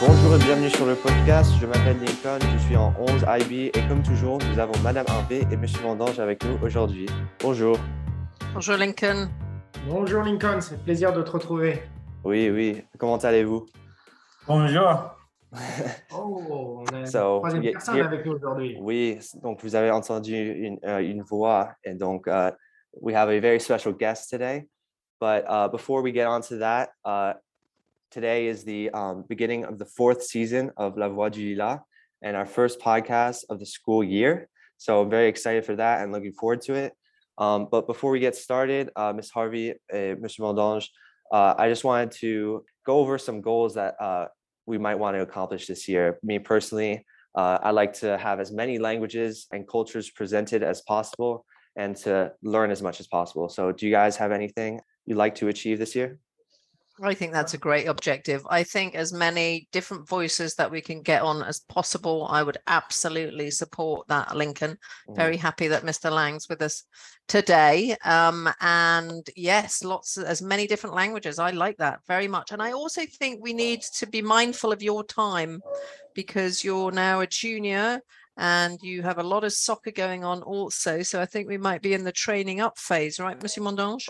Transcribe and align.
Bonjour 0.00 0.34
et 0.34 0.38
bienvenue 0.38 0.70
sur 0.70 0.86
le 0.86 0.94
podcast. 0.96 1.52
Je 1.60 1.66
m'appelle 1.66 1.96
Lincoln, 1.98 2.38
je 2.52 2.58
suis 2.58 2.76
en 2.76 2.92
11 2.98 3.24
IB 3.40 3.70
et 3.74 3.88
comme 3.88 4.02
toujours, 4.02 4.38
nous 4.38 4.58
avons 4.58 4.76
Madame 4.82 5.04
Harvey 5.08 5.42
et 5.50 5.56
Monsieur 5.56 5.80
Vendange 5.82 6.18
avec 6.18 6.44
nous 6.44 6.58
aujourd'hui. 6.62 7.06
Bonjour. 7.40 7.78
Bonjour 8.52 8.76
Lincoln. 8.76 9.28
Bonjour 9.86 10.22
Lincoln, 10.22 10.60
c'est 10.60 10.74
un 10.74 10.78
plaisir 10.78 11.12
de 11.12 11.22
te 11.22 11.30
retrouver. 11.30 11.82
Oui, 12.24 12.50
oui. 12.50 12.82
Comment 12.98 13.18
allez-vous? 13.18 13.66
Bonjour. 14.46 15.10
Oh, 16.12 16.82
on 16.88 16.94
a 16.94 16.98
une 16.98 17.06
So, 17.06 17.38
troisième 17.38 17.62
yeah, 17.62 17.72
personne 17.72 18.00
avec 18.00 18.26
nous 18.26 18.32
aujourd'hui. 18.32 18.76
Oui, 18.80 19.18
donc 19.40 19.62
vous 19.62 19.76
avez 19.76 19.90
entendu 19.92 20.34
une, 20.34 20.78
euh, 20.84 20.98
une 20.98 21.22
voix 21.22 21.70
et 21.84 21.94
donc 21.94 22.26
uh, 22.26 22.50
we 23.00 23.14
have 23.14 23.28
a 23.28 23.38
very 23.38 23.60
special 23.60 23.94
guest 23.94 24.30
today. 24.30 24.66
But 25.20 25.44
uh, 25.48 25.68
before 25.68 26.02
we 26.02 26.12
get 26.12 26.26
on 26.26 26.40
to 26.48 26.58
that, 26.58 26.90
uh, 27.04 27.34
today 28.14 28.46
is 28.46 28.62
the 28.62 28.88
um, 28.90 29.24
beginning 29.28 29.64
of 29.64 29.76
the 29.76 29.84
fourth 29.84 30.22
season 30.22 30.70
of 30.76 30.96
La 30.96 31.08
Voix 31.08 31.30
du 31.30 31.40
Lilas 31.40 31.80
and 32.22 32.36
our 32.36 32.46
first 32.46 32.78
podcast 32.78 33.38
of 33.50 33.58
the 33.58 33.66
school 33.66 34.04
year. 34.04 34.48
So 34.76 35.00
I'm 35.00 35.10
very 35.10 35.26
excited 35.26 35.64
for 35.64 35.74
that 35.74 36.00
and 36.00 36.12
looking 36.12 36.32
forward 36.32 36.60
to 36.62 36.74
it. 36.74 36.92
Um, 37.38 37.66
but 37.68 37.88
before 37.88 38.12
we 38.12 38.20
get 38.20 38.36
started, 38.36 38.90
uh, 38.94 39.12
Ms. 39.12 39.30
Harvey, 39.30 39.72
uh, 39.92 40.14
Mr. 40.22 40.38
Mondange, 40.44 40.86
uh, 41.32 41.54
I 41.58 41.68
just 41.68 41.82
wanted 41.82 42.12
to 42.20 42.64
go 42.86 43.00
over 43.00 43.18
some 43.18 43.40
goals 43.40 43.74
that 43.74 43.96
uh, 44.00 44.26
we 44.64 44.78
might 44.78 44.94
want 44.94 45.16
to 45.16 45.22
accomplish 45.22 45.66
this 45.66 45.88
year. 45.88 46.20
Me 46.22 46.38
personally, 46.38 47.04
uh, 47.34 47.58
I 47.64 47.72
like 47.72 47.94
to 47.94 48.16
have 48.16 48.38
as 48.38 48.52
many 48.52 48.78
languages 48.78 49.48
and 49.50 49.66
cultures 49.66 50.08
presented 50.08 50.62
as 50.62 50.82
possible 50.82 51.44
and 51.74 51.96
to 51.96 52.30
learn 52.44 52.70
as 52.70 52.80
much 52.80 53.00
as 53.00 53.08
possible. 53.08 53.48
So, 53.48 53.72
do 53.72 53.86
you 53.86 53.90
guys 53.90 54.16
have 54.18 54.30
anything 54.30 54.80
you'd 55.04 55.18
like 55.18 55.34
to 55.36 55.48
achieve 55.48 55.80
this 55.80 55.96
year? 55.96 56.20
I 57.02 57.14
think 57.14 57.32
that's 57.32 57.54
a 57.54 57.58
great 57.58 57.86
objective. 57.88 58.46
I 58.48 58.62
think 58.62 58.94
as 58.94 59.12
many 59.12 59.68
different 59.72 60.08
voices 60.08 60.54
that 60.54 60.70
we 60.70 60.80
can 60.80 61.02
get 61.02 61.22
on 61.22 61.42
as 61.42 61.60
possible, 61.60 62.26
I 62.30 62.42
would 62.44 62.58
absolutely 62.68 63.50
support 63.50 64.06
that, 64.08 64.36
Lincoln. 64.36 64.78
Mhm. 65.08 65.16
Very 65.16 65.36
happy 65.36 65.66
that 65.68 65.82
Mr. 65.82 66.10
Lang's 66.12 66.48
with 66.48 66.62
us 66.62 66.84
today. 67.26 67.96
Um, 68.04 68.48
and 68.60 69.28
yes, 69.34 69.82
lots 69.82 70.16
as 70.18 70.40
many 70.40 70.68
different 70.68 70.94
languages. 70.94 71.40
I 71.40 71.50
like 71.50 71.78
that 71.78 72.00
very 72.06 72.28
much. 72.28 72.52
And 72.52 72.62
I 72.62 72.72
also 72.72 73.02
think 73.18 73.42
we 73.42 73.54
need 73.54 73.82
to 73.98 74.06
be 74.06 74.22
mindful 74.22 74.70
of 74.70 74.82
your 74.82 75.02
time 75.02 75.62
because 76.14 76.62
you're 76.62 76.92
now 76.92 77.20
a 77.20 77.26
junior 77.26 78.00
and 78.36 78.78
you 78.82 79.02
have 79.02 79.18
a 79.18 79.22
lot 79.22 79.42
of 79.42 79.52
soccer 79.52 79.90
going 79.90 80.24
on 80.24 80.42
also. 80.42 81.02
So 81.02 81.20
I 81.20 81.26
think 81.26 81.48
we 81.48 81.58
might 81.58 81.82
be 81.82 81.94
in 81.94 82.04
the 82.04 82.12
training 82.12 82.60
up 82.60 82.78
phase, 82.78 83.18
right, 83.18 83.40
Monsieur 83.42 83.62
Mondange? 83.62 84.06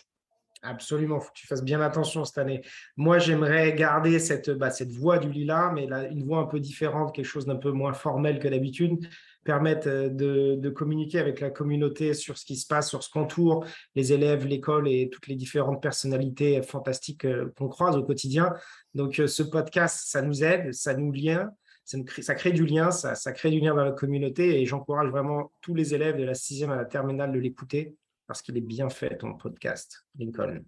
Absolument, 0.67 1.21
faut 1.21 1.29
que 1.29 1.39
tu 1.39 1.47
fasses 1.47 1.63
bien 1.63 1.83
attention 1.83 2.25
cette 2.25 2.39
année. 2.39 2.63
Moi, 2.97 3.19
j'aimerais 3.19 3.75
garder 3.75 4.19
cette, 4.19 4.49
bah, 4.49 4.71
voix 4.89 5.19
du 5.19 5.31
lilas, 5.31 5.73
mais 5.75 5.87
une 6.11 6.25
voix 6.25 6.39
un 6.39 6.47
peu 6.47 6.59
différente, 6.59 7.15
quelque 7.15 7.27
chose 7.27 7.45
d'un 7.45 7.57
peu 7.57 7.71
moins 7.71 7.93
formel 7.93 8.39
que 8.39 8.49
d'habitude, 8.49 9.07
permettre 9.45 9.89
euh, 9.89 10.57
de, 10.57 10.71
communiquer 10.71 11.19
avec 11.19 11.41
la 11.41 11.51
communauté 11.51 12.15
sur 12.15 12.39
ce 12.39 12.47
qui 12.47 12.57
se 12.57 12.67
passe, 12.67 12.89
sur 12.89 13.03
ce 13.03 13.11
qu'entoure 13.11 13.67
les 13.95 14.15
élèves, 14.15 14.47
l'école 14.47 14.89
et 14.89 15.11
toutes 15.11 15.27
les 15.27 15.37
différentes 15.37 15.83
personnalités 15.83 16.63
fantastiques 16.63 17.27
euh, 17.27 17.53
qu'on 17.59 17.69
croise 17.69 17.95
au 17.97 18.03
quotidien. 18.03 18.55
Donc, 18.95 19.21
euh, 19.21 19.27
ce 19.27 19.43
podcast, 19.43 20.05
ça 20.09 20.23
nous 20.23 20.43
aide, 20.43 20.73
ça 20.73 20.95
nous 20.95 21.13
lien, 21.13 21.51
ça, 21.85 22.35
crée, 22.35 22.53
du 22.53 22.65
lien, 22.65 22.91
ça, 22.91 23.15
ça 23.15 23.33
crée 23.33 23.51
du 23.51 23.61
lien 23.61 23.75
dans 23.75 23.85
la 23.85 23.93
communauté 23.93 24.63
et 24.63 24.65
j'encourage 24.65 25.11
vraiment 25.11 25.53
tous 25.61 25.75
les 25.75 25.95
élèves 25.95 26.17
de 26.17 26.25
la 26.25 26.33
sixième 26.33 26.71
à 26.71 26.77
la 26.77 26.87
terminale 26.87 27.33
de 27.33 27.39
l'écouter 27.39 27.95
parce 28.27 28.43
qu'il 28.43 28.57
est 28.57 28.61
bien 28.61 28.91
fait, 28.91 29.17
ton 29.19 29.35
podcast, 29.35 30.05
Lincoln. 30.19 30.65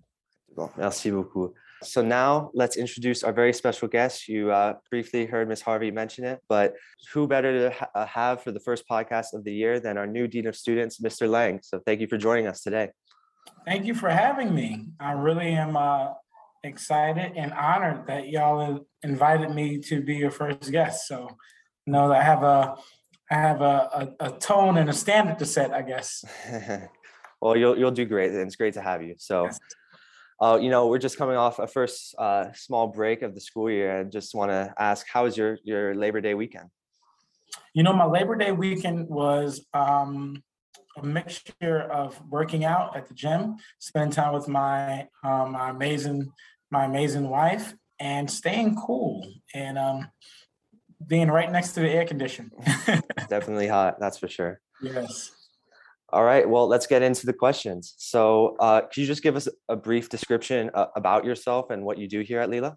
Well, 0.56 0.70
merci 0.76 1.10
beaucoup. 1.10 1.54
So 1.82 2.02
now 2.02 2.50
let's 2.54 2.76
introduce 2.76 3.22
our 3.22 3.32
very 3.32 3.52
special 3.52 3.88
guest. 3.88 4.28
You 4.28 4.50
uh, 4.50 4.74
briefly 4.90 5.26
heard 5.26 5.48
Ms. 5.48 5.60
Harvey 5.60 5.90
mention 5.90 6.24
it, 6.24 6.40
but 6.48 6.74
who 7.12 7.26
better 7.26 7.68
to 7.68 7.74
ha- 7.74 7.90
uh, 7.94 8.06
have 8.06 8.42
for 8.42 8.50
the 8.52 8.60
first 8.60 8.84
podcast 8.88 9.34
of 9.34 9.44
the 9.44 9.52
year 9.52 9.78
than 9.78 9.98
our 9.98 10.06
new 10.06 10.26
Dean 10.26 10.46
of 10.46 10.56
Students, 10.56 11.00
Mr. 11.00 11.28
Lang. 11.28 11.60
So 11.62 11.80
thank 11.84 12.00
you 12.00 12.06
for 12.06 12.16
joining 12.16 12.46
us 12.46 12.62
today. 12.62 12.90
Thank 13.66 13.84
you 13.84 13.94
for 13.94 14.08
having 14.08 14.54
me. 14.54 14.86
I 14.98 15.12
really 15.12 15.52
am 15.52 15.76
uh, 15.76 16.14
excited 16.64 17.32
and 17.36 17.52
honored 17.52 18.06
that 18.06 18.28
y'all 18.28 18.86
invited 19.02 19.50
me 19.50 19.78
to 19.80 20.00
be 20.00 20.16
your 20.16 20.30
first 20.30 20.70
guest. 20.72 21.06
So, 21.06 21.28
you 21.84 21.92
know, 21.92 22.12
I 22.12 22.22
have 22.22 22.42
a 22.42 22.76
I 23.30 23.34
have 23.34 23.60
a, 23.60 24.14
a, 24.20 24.26
a 24.26 24.30
tone 24.38 24.78
and 24.78 24.88
a 24.88 24.92
standard 24.92 25.40
to 25.40 25.46
set, 25.46 25.72
I 25.72 25.82
guess. 25.82 26.24
well, 27.46 27.56
you'll 27.56 27.78
you'll 27.78 27.92
do 27.92 28.04
great, 28.04 28.32
and 28.32 28.40
it's 28.40 28.56
great 28.56 28.74
to 28.74 28.82
have 28.82 29.02
you. 29.02 29.14
So, 29.18 29.44
Yes. 29.44 29.60
uh, 30.40 30.58
you 30.60 30.68
know, 30.68 30.88
we're 30.88 30.98
just 30.98 31.16
coming 31.16 31.36
off 31.36 31.60
a 31.60 31.68
first 31.68 32.14
uh, 32.18 32.52
small 32.54 32.88
break 32.88 33.22
of 33.22 33.34
the 33.34 33.40
school 33.40 33.70
year, 33.70 34.00
and 34.00 34.10
just 34.10 34.34
want 34.34 34.50
to 34.50 34.74
ask, 34.78 35.06
how 35.08 35.24
was 35.24 35.36
your 35.36 35.58
your 35.62 35.94
Labor 35.94 36.20
Day 36.20 36.34
weekend? 36.34 36.68
You 37.72 37.84
know, 37.84 37.92
my 37.92 38.04
Labor 38.04 38.34
Day 38.34 38.50
weekend 38.50 39.08
was 39.08 39.64
um, 39.74 40.42
a 40.96 41.06
mixture 41.06 41.82
of 41.82 42.20
working 42.28 42.64
out 42.64 42.96
at 42.96 43.06
the 43.06 43.14
gym, 43.14 43.58
spending 43.78 44.10
time 44.10 44.34
with 44.34 44.48
my 44.48 45.06
um, 45.22 45.52
my 45.52 45.70
amazing 45.70 46.32
my 46.72 46.84
amazing 46.84 47.28
wife, 47.28 47.74
and 48.00 48.28
staying 48.28 48.74
cool 48.74 49.24
and 49.54 49.78
um, 49.78 50.10
being 51.06 51.28
right 51.28 51.52
next 51.52 51.74
to 51.74 51.80
the 51.80 51.90
air 51.90 52.06
condition. 52.06 52.50
Definitely 53.30 53.68
hot, 53.68 54.00
that's 54.00 54.18
for 54.18 54.26
sure. 54.26 54.60
yes. 54.82 55.30
All 56.10 56.22
right, 56.22 56.48
well, 56.48 56.68
let's 56.68 56.86
get 56.86 57.02
into 57.02 57.26
the 57.26 57.32
questions. 57.32 57.94
So, 57.98 58.56
uh, 58.60 58.82
could 58.82 58.98
you 58.98 59.06
just 59.06 59.22
give 59.22 59.34
us 59.34 59.48
a 59.68 59.74
brief 59.74 60.08
description 60.08 60.70
uh, 60.72 60.86
about 60.94 61.24
yourself 61.24 61.70
and 61.70 61.84
what 61.84 61.98
you 61.98 62.06
do 62.06 62.20
here 62.20 62.40
at 62.40 62.48
Lila? 62.48 62.76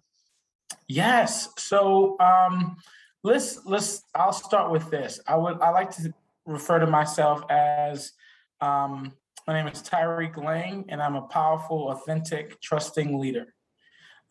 Yes. 0.88 1.48
So 1.56 2.16
um, 2.18 2.76
let's 3.22 3.64
let's. 3.64 4.02
I'll 4.14 4.32
start 4.32 4.72
with 4.72 4.90
this. 4.90 5.20
I 5.26 5.36
would. 5.36 5.60
I 5.60 5.70
like 5.70 5.90
to 5.92 6.12
refer 6.46 6.78
to 6.80 6.86
myself 6.86 7.42
as. 7.48 8.12
Um, 8.60 9.12
my 9.46 9.54
name 9.54 9.72
is 9.72 9.82
Tyreek 9.82 10.36
Lang, 10.36 10.84
and 10.88 11.00
I'm 11.00 11.16
a 11.16 11.22
powerful, 11.22 11.90
authentic, 11.90 12.60
trusting 12.60 13.18
leader. 13.18 13.54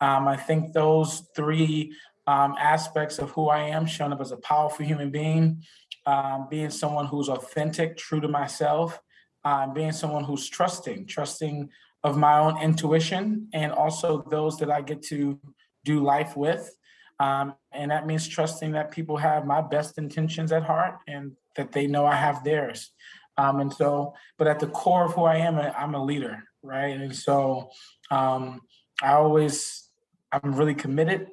Um, 0.00 0.28
I 0.28 0.36
think 0.36 0.72
those 0.72 1.28
three 1.34 1.94
um, 2.26 2.54
aspects 2.58 3.18
of 3.18 3.30
who 3.30 3.48
I 3.48 3.62
am, 3.64 3.86
showing 3.86 4.12
up 4.12 4.20
as 4.20 4.30
a 4.30 4.36
powerful 4.36 4.86
human 4.86 5.10
being, 5.10 5.62
um, 6.06 6.48
being 6.50 6.70
someone 6.70 7.06
who's 7.06 7.28
authentic, 7.28 7.96
true 7.96 8.20
to 8.20 8.28
myself, 8.28 9.00
um, 9.44 9.72
being 9.74 9.92
someone 9.92 10.24
who's 10.24 10.48
trusting, 10.48 11.06
trusting 11.06 11.70
of 12.02 12.16
my 12.16 12.38
own 12.38 12.60
intuition, 12.62 13.48
and 13.52 13.72
also 13.72 14.22
those 14.30 14.58
that 14.58 14.70
I 14.70 14.80
get 14.80 15.02
to 15.04 15.38
do 15.84 16.00
life 16.00 16.36
with. 16.36 16.74
Um, 17.18 17.54
and 17.72 17.90
that 17.90 18.06
means 18.06 18.26
trusting 18.26 18.72
that 18.72 18.90
people 18.90 19.18
have 19.18 19.44
my 19.44 19.60
best 19.60 19.98
intentions 19.98 20.52
at 20.52 20.62
heart 20.62 20.98
and 21.06 21.32
that 21.56 21.72
they 21.72 21.86
know 21.86 22.06
I 22.06 22.16
have 22.16 22.42
theirs. 22.44 22.90
Um, 23.36 23.60
and 23.60 23.72
so, 23.72 24.14
but 24.38 24.46
at 24.46 24.58
the 24.58 24.66
core 24.68 25.04
of 25.04 25.12
who 25.12 25.24
I 25.24 25.36
am, 25.36 25.58
I'm 25.58 25.94
a 25.94 26.02
leader, 26.02 26.42
right? 26.62 26.98
And 26.98 27.14
so 27.14 27.70
um, 28.10 28.60
I 29.02 29.12
always, 29.12 29.88
I'm 30.32 30.54
really 30.54 30.74
committed, 30.74 31.28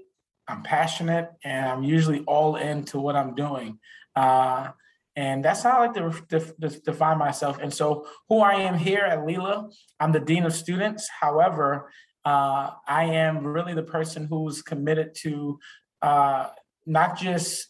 I'm 0.48 0.64
passionate, 0.64 1.32
and 1.44 1.66
I'm 1.66 1.84
usually 1.84 2.22
all 2.26 2.56
into 2.56 3.00
what 3.00 3.16
I'm 3.16 3.36
doing. 3.36 3.80
Uh, 4.18 4.72
and 5.16 5.46
that's 5.46 5.62
how 5.62 5.78
I 5.78 5.86
like 5.86 5.94
to 5.94 6.22
def- 6.28 6.58
def- 6.58 6.84
define 6.84 7.20
myself. 7.20 7.60
And 7.62 7.72
so, 7.72 8.08
who 8.30 8.40
I 8.40 8.56
am 8.56 8.76
here 8.78 9.06
at 9.06 9.26
Lila, 9.26 9.70
I'm 10.00 10.12
the 10.12 10.20
Dean 10.20 10.44
of 10.44 10.54
Students. 10.54 11.08
However, 11.22 11.92
uh, 12.26 12.72
I 12.88 13.04
am 13.06 13.46
really 13.46 13.76
the 13.76 13.84
person 13.84 14.26
who's 14.26 14.64
committed 14.64 15.16
to 15.22 15.60
uh, 16.02 16.48
not 16.88 17.18
just 17.18 17.68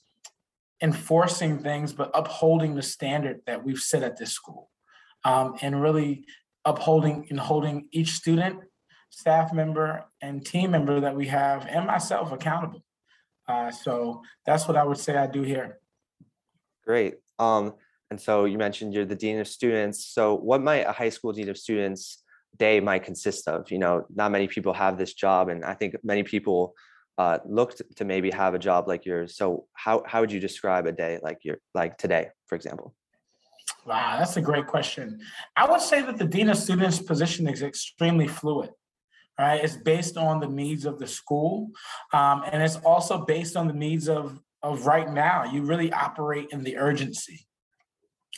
enforcing 0.82 1.60
things, 1.60 1.92
but 1.92 2.12
upholding 2.14 2.76
the 2.76 2.82
standard 2.82 3.42
that 3.46 3.64
we've 3.66 3.80
set 3.80 4.04
at 4.04 4.18
this 4.18 4.32
school, 4.32 4.70
um, 5.26 5.56
and 5.62 5.82
really 5.82 6.24
upholding 6.64 7.28
and 7.30 7.40
holding 7.40 7.90
each 7.92 8.12
student, 8.12 8.62
staff 9.10 9.52
member, 9.52 10.06
and 10.22 10.46
team 10.46 10.72
member 10.72 11.02
that 11.02 11.16
we 11.16 11.28
have, 11.28 11.66
and 11.66 11.86
myself 11.88 12.32
accountable. 12.32 12.84
Uh, 13.50 13.70
so 13.70 14.22
that's 14.46 14.68
what 14.68 14.78
I 14.78 14.84
would 14.84 14.98
say 14.98 15.18
I 15.18 15.28
do 15.28 15.42
here. 15.42 15.80
Great. 16.88 17.16
Um, 17.38 17.74
and 18.10 18.20
so 18.20 18.46
you 18.46 18.58
mentioned 18.58 18.94
you're 18.94 19.06
the 19.06 19.16
dean 19.16 19.40
of 19.40 19.48
students. 19.48 20.06
So, 20.06 20.36
what 20.36 20.64
might 20.64 20.88
a 20.88 20.94
high 20.94 21.10
school 21.10 21.34
dean 21.34 21.50
of 21.50 21.58
students 21.58 22.24
day 22.58 22.80
might 22.80 23.04
consist 23.04 23.50
of? 23.50 23.70
You 23.70 23.80
know, 23.80 24.06
not 24.16 24.32
many 24.32 24.48
people 24.48 24.72
have 24.72 24.98
this 24.98 25.14
job, 25.14 25.50
and 25.50 25.66
I 25.66 25.74
think 25.74 25.98
many 26.04 26.24
people 26.24 26.74
uh, 27.18 27.40
look 27.46 27.76
to 27.98 28.06
maybe 28.06 28.32
have 28.32 28.54
a 28.54 28.60
job 28.60 28.88
like 28.88 29.06
yours. 29.06 29.36
So, 29.36 29.66
how 29.74 30.04
how 30.08 30.22
would 30.22 30.32
you 30.32 30.40
describe 30.40 30.88
a 30.88 30.94
day 30.94 31.20
like 31.22 31.40
your 31.44 31.58
like 31.74 31.98
today, 31.98 32.30
for 32.46 32.56
example? 32.56 32.96
Wow, 33.86 34.16
that's 34.18 34.38
a 34.38 34.42
great 34.42 34.68
question. 34.68 35.20
I 35.58 35.70
would 35.70 35.82
say 35.82 36.02
that 36.02 36.18
the 36.18 36.26
dean 36.26 36.48
of 36.48 36.58
students 36.58 37.00
position 37.00 37.50
is 37.50 37.62
extremely 37.62 38.30
fluid. 38.30 38.70
Right, 39.38 39.62
it's 39.62 39.76
based 39.76 40.16
on 40.16 40.40
the 40.40 40.48
needs 40.48 40.86
of 40.86 40.98
the 40.98 41.06
school, 41.06 41.72
um, 42.14 42.44
and 42.50 42.64
it's 42.64 42.78
also 42.78 43.26
based 43.26 43.58
on 43.58 43.68
the 43.68 43.74
needs 43.74 44.08
of 44.08 44.40
of 44.64 44.86
right 44.86 45.12
now. 45.12 45.46
You 45.46 45.64
really 45.64 45.92
operate 45.92 46.48
in 46.52 46.64
the 46.64 46.78
urgency, 46.78 47.48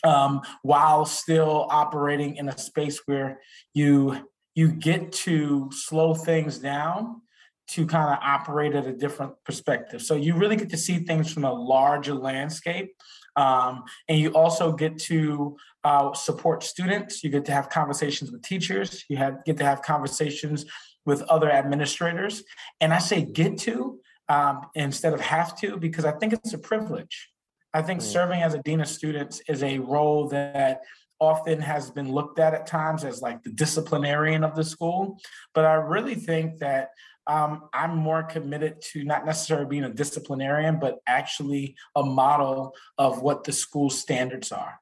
um, 0.03 0.41
while 0.61 1.05
still 1.05 1.67
operating 1.69 2.35
in 2.37 2.49
a 2.49 2.57
space 2.57 3.01
where 3.05 3.39
you 3.73 4.17
you 4.55 4.71
get 4.71 5.11
to 5.11 5.69
slow 5.71 6.13
things 6.13 6.59
down 6.59 7.21
to 7.69 7.85
kind 7.85 8.11
of 8.11 8.17
operate 8.23 8.73
at 8.73 8.87
a 8.87 8.91
different 8.91 9.33
perspective. 9.45 10.01
So 10.01 10.15
you 10.15 10.35
really 10.35 10.55
get 10.55 10.69
to 10.71 10.77
see 10.77 10.99
things 10.99 11.31
from 11.31 11.45
a 11.45 11.53
larger 11.53 12.15
landscape. 12.15 12.95
Um, 13.35 13.83
and 14.09 14.19
you 14.19 14.31
also 14.31 14.71
get 14.71 14.97
to 15.03 15.55
uh, 15.83 16.13
support 16.13 16.63
students. 16.63 17.23
You 17.23 17.29
get 17.29 17.45
to 17.45 17.51
have 17.51 17.69
conversations 17.69 18.31
with 18.31 18.41
teachers. 18.41 19.05
You 19.07 19.17
have, 19.17 19.45
get 19.45 19.57
to 19.57 19.63
have 19.63 19.83
conversations 19.83 20.65
with 21.05 21.21
other 21.23 21.49
administrators. 21.51 22.43
And 22.81 22.91
I 22.91 22.97
say 22.97 23.21
get 23.21 23.59
to 23.59 23.99
um, 24.29 24.61
instead 24.75 25.13
of 25.13 25.19
have 25.19 25.59
to 25.59 25.77
because 25.77 26.05
I 26.05 26.11
think 26.11 26.33
it's 26.33 26.53
a 26.53 26.57
privilege. 26.57 27.29
I 27.73 27.81
think 27.81 27.99
Mm. 28.01 28.03
serving 28.03 28.41
as 28.41 28.53
a 28.53 28.61
dean 28.63 28.81
of 28.81 28.87
students 28.87 29.41
is 29.47 29.61
a 29.63 29.79
role 29.79 30.29
that 30.29 30.81
often 31.19 31.59
has 31.59 31.91
been 31.91 32.11
looked 32.11 32.39
at 32.39 32.53
at 32.53 32.65
times 32.65 33.03
as 33.03 33.21
like 33.21 33.43
the 33.43 33.51
disciplinarian 33.51 34.43
of 34.43 34.55
the 34.55 34.63
school. 34.63 35.19
But 35.53 35.65
I 35.65 35.73
really 35.73 36.15
think 36.15 36.59
that 36.59 36.91
um, 37.27 37.69
I'm 37.73 37.95
more 37.95 38.23
committed 38.23 38.81
to 38.93 39.03
not 39.03 39.25
necessarily 39.25 39.67
being 39.67 39.83
a 39.83 39.93
disciplinarian, 39.93 40.79
but 40.79 40.99
actually 41.05 41.75
a 41.95 42.03
model 42.03 42.73
of 42.97 43.21
what 43.21 43.43
the 43.43 43.51
school 43.51 43.89
standards 43.91 44.51
are. 44.51 44.79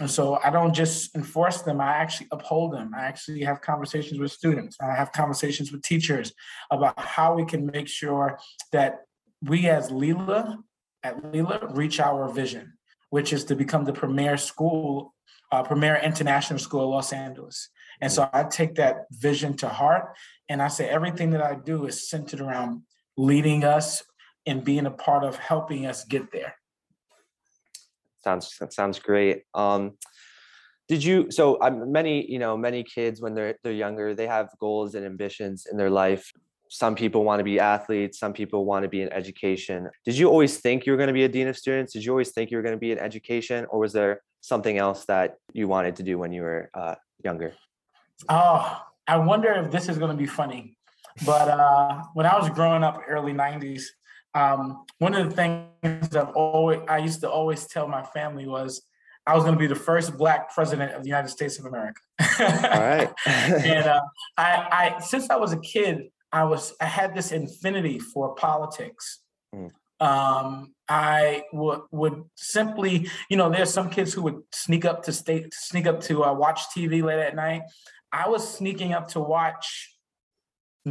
And 0.00 0.10
so 0.10 0.38
I 0.44 0.50
don't 0.50 0.74
just 0.74 1.16
enforce 1.16 1.62
them, 1.62 1.80
I 1.80 1.92
actually 1.92 2.28
uphold 2.30 2.74
them. 2.74 2.92
I 2.96 3.06
actually 3.06 3.40
have 3.42 3.60
conversations 3.60 4.20
with 4.20 4.30
students. 4.30 4.76
I 4.80 4.94
have 4.94 5.12
conversations 5.12 5.72
with 5.72 5.82
teachers 5.82 6.32
about 6.70 6.98
how 6.98 7.34
we 7.34 7.44
can 7.46 7.66
make 7.66 7.88
sure 7.88 8.38
that 8.72 9.00
we 9.42 9.68
as 9.68 9.90
Leela, 9.90 10.58
at 11.02 11.22
Leela, 11.22 11.74
reach 11.74 12.00
our 12.00 12.28
vision, 12.28 12.74
which 13.10 13.32
is 13.32 13.44
to 13.44 13.56
become 13.56 13.84
the 13.84 13.92
premier 13.92 14.36
school, 14.36 15.14
uh, 15.52 15.62
premier 15.62 15.96
international 15.96 16.58
school 16.58 16.84
of 16.84 16.90
Los 16.90 17.12
Angeles. 17.12 17.70
And 18.00 18.12
so 18.12 18.28
I 18.32 18.44
take 18.44 18.74
that 18.76 19.06
vision 19.10 19.56
to 19.56 19.68
heart. 19.68 20.14
And 20.48 20.62
I 20.62 20.68
say 20.68 20.88
everything 20.88 21.30
that 21.30 21.42
I 21.42 21.54
do 21.54 21.86
is 21.86 22.08
centered 22.08 22.40
around 22.40 22.82
leading 23.16 23.64
us 23.64 24.02
and 24.46 24.64
being 24.64 24.86
a 24.86 24.90
part 24.90 25.24
of 25.24 25.36
helping 25.36 25.86
us 25.86 26.04
get 26.04 26.30
there. 26.30 26.54
Sounds 28.28 28.60
sounds 28.70 28.98
great. 28.98 29.44
Um, 29.54 29.92
did 30.86 31.02
you 31.02 31.30
so 31.30 31.58
um, 31.62 31.90
many 31.90 32.30
you 32.30 32.38
know 32.38 32.58
many 32.58 32.82
kids 32.84 33.22
when 33.22 33.32
they're 33.34 33.56
they're 33.62 33.80
younger 33.86 34.14
they 34.14 34.26
have 34.26 34.48
goals 34.60 34.94
and 34.94 35.06
ambitions 35.06 35.66
in 35.70 35.78
their 35.78 35.88
life. 35.88 36.30
Some 36.68 36.94
people 36.94 37.24
want 37.24 37.40
to 37.40 37.44
be 37.44 37.58
athletes. 37.58 38.18
Some 38.18 38.34
people 38.34 38.66
want 38.66 38.82
to 38.82 38.90
be 38.90 39.00
in 39.00 39.10
education. 39.14 39.88
Did 40.04 40.18
you 40.18 40.28
always 40.28 40.58
think 40.58 40.84
you 40.84 40.92
were 40.92 40.98
going 40.98 41.14
to 41.14 41.20
be 41.22 41.24
a 41.24 41.32
dean 41.36 41.48
of 41.48 41.56
students? 41.56 41.94
Did 41.94 42.04
you 42.04 42.10
always 42.10 42.30
think 42.32 42.50
you 42.50 42.58
were 42.58 42.62
going 42.62 42.78
to 42.80 42.84
be 42.88 42.92
in 42.92 42.98
education, 42.98 43.64
or 43.70 43.78
was 43.78 43.94
there 43.94 44.20
something 44.42 44.76
else 44.76 45.06
that 45.06 45.36
you 45.54 45.66
wanted 45.68 45.96
to 45.96 46.02
do 46.02 46.18
when 46.18 46.30
you 46.30 46.42
were 46.42 46.68
uh, 46.74 46.96
younger? 47.24 47.54
Oh, 48.28 48.82
I 49.06 49.16
wonder 49.16 49.50
if 49.54 49.70
this 49.70 49.88
is 49.88 49.96
going 49.96 50.10
to 50.10 50.22
be 50.26 50.26
funny. 50.26 50.76
But 51.24 51.48
uh, 51.48 52.02
when 52.12 52.26
I 52.26 52.36
was 52.38 52.50
growing 52.50 52.82
up, 52.84 53.00
early 53.08 53.32
'90s, 53.32 53.84
um, 54.34 54.84
one 54.98 55.14
of 55.14 55.28
the 55.28 55.34
things 55.34 56.14
I've 56.14 56.30
always 56.30 56.80
I 56.88 56.98
used 56.98 57.20
to 57.20 57.30
always 57.30 57.66
tell 57.66 57.88
my 57.88 58.02
family 58.02 58.46
was 58.46 58.82
I 59.26 59.34
was 59.34 59.44
going 59.44 59.54
to 59.54 59.58
be 59.58 59.66
the 59.66 59.74
first 59.74 60.16
Black 60.16 60.54
president 60.54 60.92
of 60.94 61.02
the 61.02 61.08
United 61.08 61.28
States 61.28 61.58
of 61.58 61.66
America. 61.66 62.00
All 62.40 62.46
right. 62.80 63.12
and 63.26 63.86
uh, 63.86 64.00
I, 64.38 64.94
I, 64.96 65.00
since 65.00 65.28
I 65.28 65.36
was 65.36 65.52
a 65.52 65.60
kid, 65.60 66.08
I 66.32 66.44
was 66.44 66.72
I 66.80 66.86
had 66.86 67.14
this 67.14 67.30
infinity 67.30 67.98
for 67.98 68.34
politics. 68.34 69.20
Mm. 69.54 69.70
Um, 70.00 70.74
I 70.88 71.42
would 71.52 71.80
would 71.90 72.22
simply, 72.36 73.10
you 73.28 73.36
know, 73.36 73.50
there's 73.50 73.72
some 73.72 73.90
kids 73.90 74.14
who 74.14 74.22
would 74.22 74.40
sneak 74.52 74.84
up 74.84 75.02
to 75.04 75.12
state, 75.12 75.52
sneak 75.52 75.86
up 75.86 76.00
to 76.02 76.24
uh, 76.24 76.32
watch 76.32 76.60
TV 76.74 77.02
late 77.02 77.18
at 77.18 77.34
night. 77.34 77.62
I 78.12 78.28
was 78.28 78.48
sneaking 78.48 78.94
up 78.94 79.08
to 79.08 79.20
watch 79.20 79.97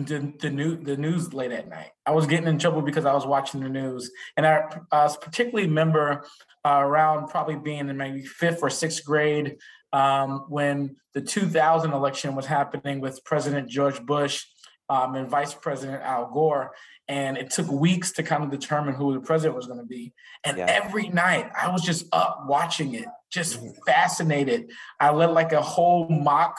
the 0.05 0.33
the 0.39 0.49
new 0.49 0.75
the 0.75 0.97
news 0.97 1.33
late 1.33 1.51
at 1.51 1.67
night. 1.69 1.91
I 2.05 2.11
was 2.11 2.27
getting 2.27 2.47
in 2.47 2.59
trouble 2.59 2.81
because 2.81 3.05
I 3.05 3.13
was 3.13 3.25
watching 3.25 3.61
the 3.61 3.69
news, 3.69 4.11
and 4.35 4.45
I, 4.45 4.63
I 4.91 5.13
particularly 5.19 5.67
remember 5.67 6.25
uh, 6.65 6.79
around 6.79 7.27
probably 7.29 7.55
being 7.55 7.89
in 7.89 7.97
maybe 7.97 8.25
fifth 8.25 8.59
or 8.61 8.69
sixth 8.69 9.05
grade 9.05 9.57
um, 9.93 10.45
when 10.49 10.95
the 11.13 11.21
2000 11.21 11.93
election 11.93 12.35
was 12.35 12.45
happening 12.45 12.99
with 12.99 13.23
President 13.23 13.69
George 13.69 14.01
Bush 14.05 14.45
um, 14.89 15.15
and 15.15 15.29
Vice 15.29 15.53
President 15.53 16.01
Al 16.03 16.29
Gore, 16.31 16.71
and 17.07 17.37
it 17.37 17.49
took 17.49 17.69
weeks 17.71 18.11
to 18.13 18.23
kind 18.23 18.43
of 18.43 18.51
determine 18.51 18.95
who 18.95 19.13
the 19.13 19.19
president 19.19 19.55
was 19.55 19.67
going 19.67 19.79
to 19.79 19.85
be. 19.85 20.13
And 20.43 20.57
Yeah. 20.57 20.65
every 20.67 21.09
night 21.09 21.51
I 21.59 21.69
was 21.69 21.81
just 21.81 22.05
up 22.11 22.43
watching 22.47 22.93
it, 22.93 23.05
just 23.31 23.59
fascinated. 23.85 24.71
I 24.99 25.11
led 25.11 25.31
like 25.31 25.51
a 25.51 25.61
whole 25.61 26.07
mock 26.09 26.57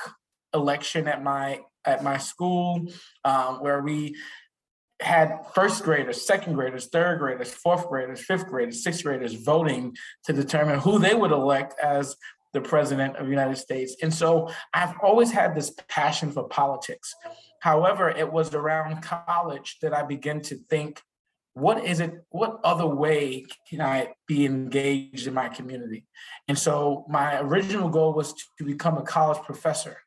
election 0.54 1.08
at 1.08 1.22
my 1.22 1.60
at 1.88 2.04
my 2.04 2.18
school 2.18 2.86
um, 3.24 3.52
where 3.64 3.80
we 3.80 4.14
had 5.00 5.38
first 5.54 5.84
graders, 5.84 6.26
second 6.26 6.54
graders, 6.54 6.86
third 6.86 7.18
graders, 7.18 7.52
fourth 7.52 7.88
graders, 7.88 8.20
fifth 8.20 8.46
graders, 8.46 8.82
sixth 8.82 9.02
graders 9.04 9.34
voting 9.34 9.96
to 10.24 10.32
determine 10.32 10.78
who 10.80 10.98
they 10.98 11.14
would 11.14 11.30
elect 11.30 11.78
as 11.80 12.16
the 12.52 12.60
president 12.60 13.16
of 13.16 13.26
the 13.26 13.30
United 13.30 13.56
States. 13.56 13.96
And 14.02 14.12
so 14.12 14.50
I've 14.74 14.94
always 15.02 15.30
had 15.30 15.54
this 15.54 15.72
passion 15.88 16.32
for 16.32 16.48
politics. 16.48 17.14
However, 17.60 18.08
it 18.10 18.32
was 18.32 18.54
around 18.54 19.02
college 19.02 19.78
that 19.82 19.94
I 19.94 20.02
began 20.02 20.40
to 20.42 20.56
think, 20.56 21.02
what 21.54 21.84
is 21.84 22.00
it, 22.00 22.24
what 22.30 22.58
other 22.64 22.86
way 22.86 23.44
can 23.68 23.80
I 23.80 24.14
be 24.26 24.46
engaged 24.46 25.26
in 25.26 25.34
my 25.34 25.48
community? 25.48 26.06
And 26.46 26.58
so 26.58 27.04
my 27.08 27.40
original 27.40 27.88
goal 27.88 28.14
was 28.14 28.32
to 28.58 28.64
become 28.64 28.96
a 28.96 29.02
college 29.02 29.42
professor. 29.44 29.98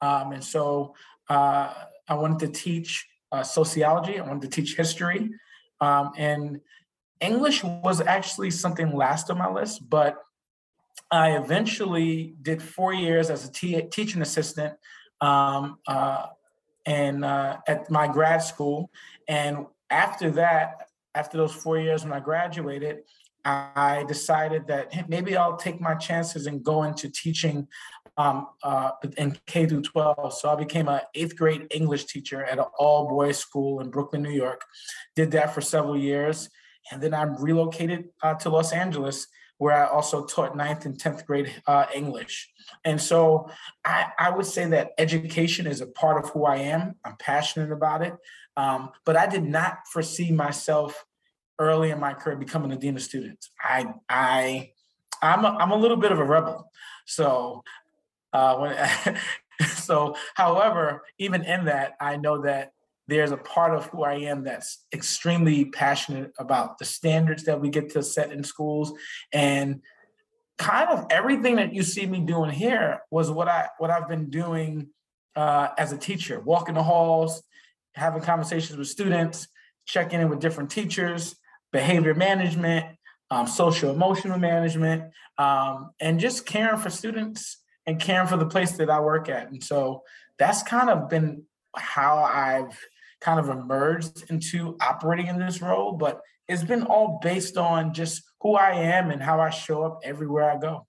Um, 0.00 0.32
and 0.32 0.44
so 0.44 0.94
uh, 1.28 1.72
I 2.08 2.14
wanted 2.14 2.38
to 2.40 2.48
teach 2.48 3.06
uh, 3.32 3.42
sociology, 3.42 4.18
I 4.18 4.26
wanted 4.26 4.42
to 4.42 4.48
teach 4.48 4.76
history. 4.76 5.30
Um, 5.80 6.10
and 6.16 6.60
English 7.20 7.62
was 7.62 8.00
actually 8.00 8.50
something 8.50 8.94
last 8.94 9.30
on 9.30 9.38
my 9.38 9.50
list, 9.50 9.88
but 9.88 10.18
I 11.10 11.36
eventually 11.36 12.34
did 12.42 12.62
four 12.62 12.92
years 12.92 13.30
as 13.30 13.48
a 13.48 13.52
teaching 13.52 14.22
assistant 14.22 14.74
um, 15.20 15.78
uh, 15.86 16.26
and 16.86 17.24
uh, 17.24 17.58
at 17.66 17.90
my 17.90 18.06
grad 18.08 18.42
school. 18.42 18.90
And 19.28 19.66
after 19.90 20.30
that, 20.32 20.88
after 21.14 21.36
those 21.36 21.52
four 21.52 21.78
years 21.78 22.04
when 22.04 22.12
I 22.12 22.20
graduated, 22.20 23.02
I 23.44 24.04
decided 24.06 24.66
that 24.68 25.08
maybe 25.08 25.36
I'll 25.36 25.56
take 25.56 25.80
my 25.80 25.94
chances 25.94 26.46
and 26.46 26.62
go 26.62 26.82
into 26.82 27.08
teaching 27.08 27.68
um, 28.16 28.48
uh, 28.62 28.90
in 29.16 29.38
K 29.46 29.66
through 29.66 29.82
12. 29.82 30.34
So 30.34 30.50
I 30.50 30.56
became 30.56 30.88
an 30.88 31.00
eighth 31.14 31.36
grade 31.36 31.66
English 31.70 32.06
teacher 32.06 32.44
at 32.44 32.58
an 32.58 32.66
all 32.78 33.08
boys 33.08 33.38
school 33.38 33.80
in 33.80 33.90
Brooklyn, 33.90 34.22
New 34.22 34.30
York. 34.30 34.62
Did 35.16 35.30
that 35.32 35.54
for 35.54 35.60
several 35.60 35.96
years. 35.96 36.50
And 36.90 37.02
then 37.02 37.14
I 37.14 37.22
relocated 37.22 38.08
uh, 38.22 38.34
to 38.34 38.50
Los 38.50 38.72
Angeles, 38.72 39.26
where 39.58 39.74
I 39.74 39.86
also 39.86 40.24
taught 40.24 40.56
ninth 40.56 40.86
and 40.86 40.98
10th 40.98 41.24
grade 41.26 41.52
uh, 41.66 41.86
English. 41.94 42.50
And 42.84 43.00
so 43.00 43.48
I, 43.84 44.06
I 44.18 44.30
would 44.30 44.46
say 44.46 44.66
that 44.66 44.92
education 44.98 45.66
is 45.66 45.80
a 45.80 45.86
part 45.86 46.22
of 46.22 46.30
who 46.30 46.44
I 46.44 46.56
am. 46.56 46.96
I'm 47.04 47.16
passionate 47.18 47.72
about 47.72 48.02
it. 48.02 48.14
Um, 48.56 48.90
but 49.04 49.16
I 49.16 49.26
did 49.26 49.44
not 49.44 49.78
foresee 49.92 50.30
myself 50.30 51.04
early 51.60 51.90
in 51.90 52.00
my 52.00 52.14
career 52.14 52.36
becoming 52.36 52.72
a 52.72 52.76
dean 52.76 52.96
of 52.96 53.02
students. 53.02 53.50
I, 53.62 53.94
I, 54.08 54.72
I'm 55.22 55.44
a, 55.44 55.48
I'm 55.48 55.70
a 55.70 55.76
little 55.76 55.98
bit 55.98 56.10
of 56.10 56.18
a 56.18 56.24
rebel. 56.24 56.72
So 57.06 57.62
uh, 58.32 58.56
when, 58.56 59.16
so, 59.68 60.16
however, 60.34 61.02
even 61.18 61.44
in 61.44 61.66
that, 61.66 61.92
I 62.00 62.16
know 62.16 62.42
that 62.42 62.72
there's 63.06 63.32
a 63.32 63.36
part 63.36 63.74
of 63.74 63.86
who 63.86 64.04
I 64.04 64.14
am 64.14 64.44
that's 64.44 64.86
extremely 64.92 65.66
passionate 65.66 66.32
about 66.38 66.78
the 66.78 66.84
standards 66.84 67.44
that 67.44 67.60
we 67.60 67.68
get 67.68 67.90
to 67.90 68.02
set 68.02 68.30
in 68.32 68.44
schools, 68.44 68.92
and 69.32 69.82
kind 70.58 70.90
of 70.90 71.06
everything 71.10 71.56
that 71.56 71.74
you 71.74 71.82
see 71.82 72.06
me 72.06 72.20
doing 72.20 72.50
here 72.50 73.00
was 73.10 73.30
what 73.30 73.48
I 73.48 73.68
what 73.78 73.90
I've 73.90 74.08
been 74.08 74.30
doing 74.30 74.90
uh, 75.34 75.68
as 75.76 75.90
a 75.90 75.98
teacher, 75.98 76.38
walking 76.40 76.76
the 76.76 76.84
halls, 76.84 77.42
having 77.94 78.22
conversations 78.22 78.78
with 78.78 78.86
students, 78.86 79.48
checking 79.86 80.20
in 80.20 80.28
with 80.28 80.38
different 80.38 80.70
teachers, 80.70 81.34
behavior 81.72 82.14
management, 82.14 82.86
um, 83.30 83.46
social 83.46 83.90
emotional 83.90 84.38
management, 84.38 85.12
um, 85.38 85.90
and 86.00 86.20
just 86.20 86.46
caring 86.46 86.78
for 86.78 86.90
students 86.90 87.58
and 87.86 88.00
caring 88.00 88.26
for 88.26 88.36
the 88.36 88.46
place 88.46 88.72
that 88.72 88.90
I 88.90 89.00
work 89.00 89.28
at. 89.28 89.50
And 89.50 89.62
so 89.62 90.02
that's 90.38 90.62
kind 90.62 90.90
of 90.90 91.08
been 91.08 91.44
how 91.76 92.18
I've 92.18 92.78
kind 93.20 93.38
of 93.38 93.48
emerged 93.48 94.24
into 94.30 94.76
operating 94.80 95.26
in 95.26 95.38
this 95.38 95.60
role, 95.62 95.92
but 95.92 96.20
it's 96.48 96.64
been 96.64 96.82
all 96.82 97.20
based 97.22 97.56
on 97.56 97.94
just 97.94 98.22
who 98.40 98.54
I 98.54 98.72
am 98.72 99.10
and 99.10 99.22
how 99.22 99.40
I 99.40 99.50
show 99.50 99.84
up 99.84 100.00
everywhere 100.02 100.50
I 100.50 100.56
go. 100.58 100.86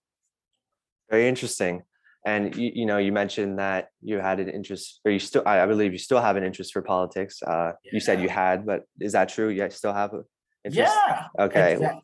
Very 1.10 1.28
interesting. 1.28 1.82
And 2.24 2.54
you, 2.56 2.70
you 2.74 2.86
know, 2.86 2.98
you 2.98 3.12
mentioned 3.12 3.58
that 3.58 3.88
you 4.00 4.18
had 4.18 4.40
an 4.40 4.48
interest, 4.48 5.00
or 5.04 5.10
you 5.10 5.18
still, 5.18 5.42
I 5.44 5.60
I 5.60 5.66
believe 5.66 5.92
you 5.92 5.98
still 5.98 6.20
have 6.20 6.36
an 6.36 6.44
interest 6.44 6.72
for 6.72 6.80
politics. 6.80 7.42
Uh, 7.42 7.72
You 7.84 8.00
said 8.00 8.20
you 8.20 8.28
had, 8.28 8.64
but 8.64 8.84
is 9.00 9.12
that 9.12 9.28
true? 9.28 9.48
You 9.48 9.68
still 9.70 9.92
have? 9.92 10.14
a- 10.14 10.24
Yeah. 10.70 11.26
Okay. 11.38 11.72
exact- 11.74 12.02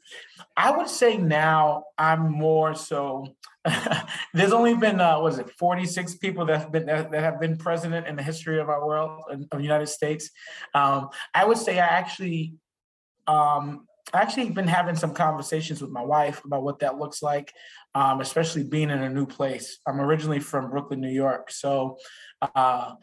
I 0.56 0.76
would 0.76 0.88
say 0.88 1.16
now 1.16 1.84
I'm 1.96 2.32
more 2.32 2.74
so. 2.74 3.26
there's 4.34 4.52
only 4.52 4.74
been 4.74 5.00
uh, 5.00 5.20
what 5.20 5.32
is 5.34 5.38
it, 5.38 5.50
46 5.50 6.16
people 6.16 6.46
that 6.46 6.60
have 6.60 6.72
been 6.72 6.86
that, 6.86 7.10
that 7.12 7.22
have 7.22 7.40
been 7.40 7.56
president 7.56 8.06
in 8.06 8.16
the 8.16 8.22
history 8.22 8.58
of 8.60 8.68
our 8.68 8.84
world 8.84 9.22
of 9.30 9.48
the 9.50 9.62
United 9.62 9.88
States. 9.88 10.30
Um, 10.74 11.10
I 11.34 11.44
would 11.44 11.58
say 11.58 11.78
I 11.78 11.86
actually, 11.86 12.54
um, 13.26 13.86
I 14.12 14.22
actually 14.22 14.50
been 14.50 14.66
having 14.66 14.96
some 14.96 15.12
conversations 15.14 15.80
with 15.80 15.90
my 15.90 16.02
wife 16.02 16.44
about 16.44 16.62
what 16.64 16.80
that 16.80 16.98
looks 16.98 17.22
like, 17.22 17.52
um, 17.94 18.20
especially 18.20 18.64
being 18.64 18.90
in 18.90 19.02
a 19.02 19.10
new 19.10 19.26
place. 19.26 19.78
I'm 19.86 20.00
originally 20.00 20.40
from 20.40 20.70
Brooklyn, 20.70 21.00
New 21.00 21.10
York, 21.10 21.50
so 21.50 21.98
uh, 22.42 22.94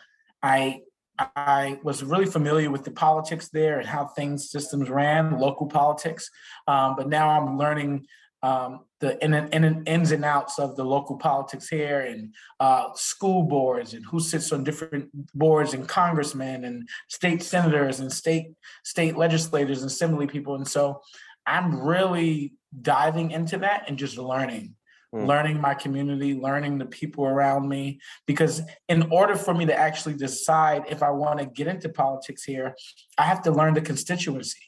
I 0.41 0.81
I 1.17 1.79
was 1.84 2.03
really 2.03 2.25
familiar 2.25 2.69
with 2.69 2.84
the 2.84 2.91
politics 2.91 3.50
there 3.50 3.79
and 3.79 3.88
how 3.88 4.05
things 4.05 4.51
systems 4.51 4.89
ran, 4.89 5.39
local 5.39 5.67
politics. 5.67 6.29
Um, 6.67 6.95
but 6.95 7.07
now 7.07 7.29
I'm 7.29 7.57
learning 7.57 8.07
um, 8.43 8.81
the 9.00 9.24
in, 9.24 9.34
in, 9.34 9.84
ins 9.86 10.12
and 10.12 10.24
outs 10.24 10.60
of 10.60 10.75
the 10.75 10.84
local 10.84 11.17
politics 11.17 11.67
here 11.67 12.01
and 12.01 12.34
uh, 12.60 12.89
school 12.93 13.43
boards 13.43 13.93
and 13.93 14.05
who 14.05 14.19
sits 14.19 14.51
on 14.51 14.63
different 14.63 15.10
boards 15.34 15.74
and 15.74 15.88
congressmen 15.88 16.63
and 16.63 16.88
state 17.07 17.41
senators 17.41 18.00
and 18.00 18.12
state 18.12 18.53
state 18.84 19.17
legislators 19.17 19.81
and 19.81 19.89
assembly 19.89 20.27
people. 20.27 20.55
And 20.55 20.67
so 20.67 21.01
I'm 21.48 21.79
really 21.79 22.53
diving 22.81 23.31
into 23.31 23.57
that 23.60 23.86
and 23.88 23.98
just 23.98 24.17
learning. 24.17 24.75
Hmm. 25.15 25.27
Learning 25.27 25.62
my 25.62 25.74
community, 25.74 26.34
learning 26.34 26.77
the 26.77 26.86
people 26.86 27.25
around 27.25 27.69
me, 27.69 28.01
because 28.25 28.62
in 28.89 29.03
order 29.12 29.38
for 29.38 29.53
me 29.53 29.65
to 29.65 29.74
actually 29.74 30.15
decide 30.15 30.84
if 30.89 31.01
I 31.01 31.10
want 31.10 31.39
to 31.39 31.45
get 31.45 31.67
into 31.67 31.88
politics 31.88 32.43
here, 32.43 32.75
I 33.17 33.24
have 33.24 33.41
to 33.43 33.51
learn 33.51 33.75
the 33.75 33.81
constituency 33.81 34.60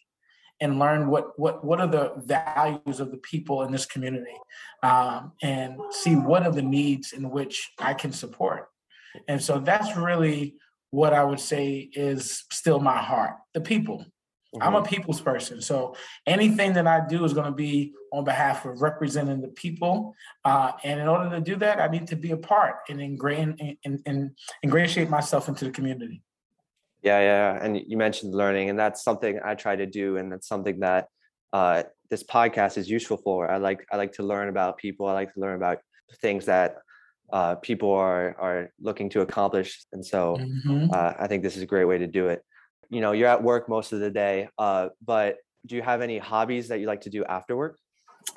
and 0.62 0.80
learn 0.80 1.10
what 1.10 1.38
what 1.38 1.66
what 1.66 1.82
are 1.82 1.88
the 1.88 2.14
values 2.26 3.02
of 3.02 3.12
the 3.12 3.18
people 3.18 3.64
in 3.64 3.74
this 3.74 3.86
community 3.86 4.38
um, 4.84 5.34
and 5.42 5.78
see 5.92 6.16
what 6.16 6.44
are 6.44 6.54
the 6.54 6.62
needs 6.62 7.12
in 7.12 7.30
which 7.30 7.70
I 7.78 7.94
can 7.94 8.14
support. 8.14 8.70
And 9.28 9.44
so 9.44 9.60
that's 9.60 9.98
really 9.98 10.56
what 10.92 11.12
I 11.14 11.26
would 11.26 11.42
say 11.42 11.90
is 11.92 12.46
still 12.54 12.80
my 12.80 13.00
heart, 13.00 13.36
the 13.54 13.60
people. 13.60 14.06
I'm 14.62 14.76
a 14.76 14.82
Mhm. 14.82 14.88
people's 14.88 15.22
person. 15.22 15.62
So 15.62 15.96
anything 16.26 16.74
that 16.74 16.88
I 16.88 17.06
do 17.06 17.26
is 17.26 17.34
going 17.34 17.48
to 17.48 17.52
be 17.52 17.94
on 18.14 18.24
behalf 18.24 18.66
of 18.66 18.82
representing 18.82 19.42
the 19.42 19.50
people. 19.50 20.16
Uh, 20.46 20.72
and 20.84 21.00
in 21.00 21.08
order 21.08 21.30
to 21.32 21.42
do 21.42 21.58
that, 21.58 21.80
I 21.80 21.88
need 21.88 22.08
to 22.08 22.16
be 22.16 22.32
a 22.32 22.38
part 22.38 22.78
and 22.90 23.02
ingrain 23.02 23.78
and, 23.84 24.00
and 24.06 24.32
ingratiate 24.64 25.10
myself 25.10 25.50
into 25.50 25.66
the 25.66 25.72
community. 25.72 26.22
Yeah, 27.04 27.20
yeah, 27.20 27.64
and 27.64 27.80
you 27.86 27.96
mentioned 27.96 28.34
learning, 28.34 28.70
and 28.70 28.80
that's 28.80 29.04
something 29.04 29.40
I 29.46 29.56
try 29.56 29.76
to 29.76 29.86
do, 29.86 30.18
and 30.18 30.32
that's 30.32 30.48
something 30.48 30.80
that 30.80 31.08
uh, 31.54 31.84
this 32.10 32.24
podcast 32.24 32.78
is 32.78 32.90
useful 32.90 33.18
for. 33.18 33.50
I 33.52 33.58
like 33.58 33.86
I 33.92 33.98
like 33.98 34.14
to 34.14 34.24
learn 34.24 34.50
about 34.50 34.78
people. 34.78 35.08
I 35.08 35.14
like 35.14 35.34
to 35.34 35.40
learn 35.40 35.56
about 35.56 35.80
things 36.22 36.46
that 36.46 36.78
uh, 37.32 37.56
people 37.56 37.92
are 37.92 38.36
are 38.40 38.74
looking 38.82 39.10
to 39.12 39.22
accomplish, 39.22 39.86
and 39.94 40.04
so 40.06 40.38
Mhm. 40.40 40.92
uh, 40.92 41.14
I 41.20 41.28
think 41.28 41.44
this 41.44 41.56
is 41.56 41.62
a 41.62 41.68
great 41.68 41.86
way 41.86 42.00
to 42.00 42.08
do 42.08 42.30
it. 42.30 42.44
You 42.90 43.02
know, 43.02 43.12
you're 43.12 43.28
at 43.28 43.44
work 43.44 43.68
most 43.68 43.92
of 43.94 44.00
the 44.00 44.10
day, 44.10 44.50
uh, 44.58 44.90
but 45.06 45.38
do 45.66 45.76
you 45.76 45.82
have 45.82 46.02
any 46.02 46.18
hobbies 46.18 46.70
that 46.70 46.80
you 46.80 46.88
like 46.88 47.02
to 47.02 47.10
do 47.10 47.26
after 47.26 47.56
work? 47.56 47.78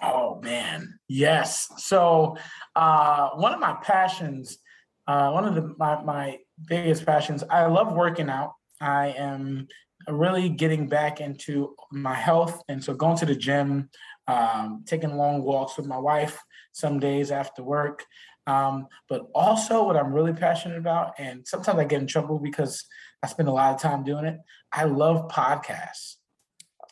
Oh 0.02 0.40
man, 0.42 0.98
yes. 1.08 1.68
So 1.76 2.36
uh, 2.74 3.30
one 3.30 3.52
of 3.52 3.60
my 3.60 3.76
passions, 3.82 4.58
uh, 5.06 5.30
one 5.30 5.44
of 5.44 5.54
the 5.54 5.74
my, 5.78 6.02
my 6.02 6.38
biggest 6.66 7.04
passions, 7.04 7.44
I 7.50 7.66
love 7.66 7.92
working 7.92 8.28
out. 8.28 8.54
I 8.80 9.08
am 9.08 9.68
really 10.08 10.48
getting 10.48 10.88
back 10.88 11.20
into 11.20 11.74
my 11.92 12.14
health, 12.14 12.62
and 12.68 12.82
so 12.82 12.94
going 12.94 13.18
to 13.18 13.26
the 13.26 13.36
gym, 13.36 13.90
um, 14.26 14.84
taking 14.86 15.16
long 15.16 15.42
walks 15.42 15.76
with 15.76 15.86
my 15.86 15.98
wife 15.98 16.40
some 16.72 16.98
days 16.98 17.30
after 17.30 17.62
work. 17.62 18.04
Um, 18.46 18.86
but 19.08 19.26
also, 19.34 19.84
what 19.84 19.96
I'm 19.96 20.12
really 20.12 20.32
passionate 20.32 20.78
about, 20.78 21.12
and 21.18 21.46
sometimes 21.46 21.78
I 21.78 21.84
get 21.84 22.00
in 22.00 22.06
trouble 22.06 22.38
because 22.38 22.84
I 23.22 23.26
spend 23.26 23.48
a 23.48 23.52
lot 23.52 23.74
of 23.74 23.80
time 23.80 24.02
doing 24.02 24.24
it. 24.24 24.38
I 24.72 24.84
love 24.84 25.28
podcasts. 25.28 26.16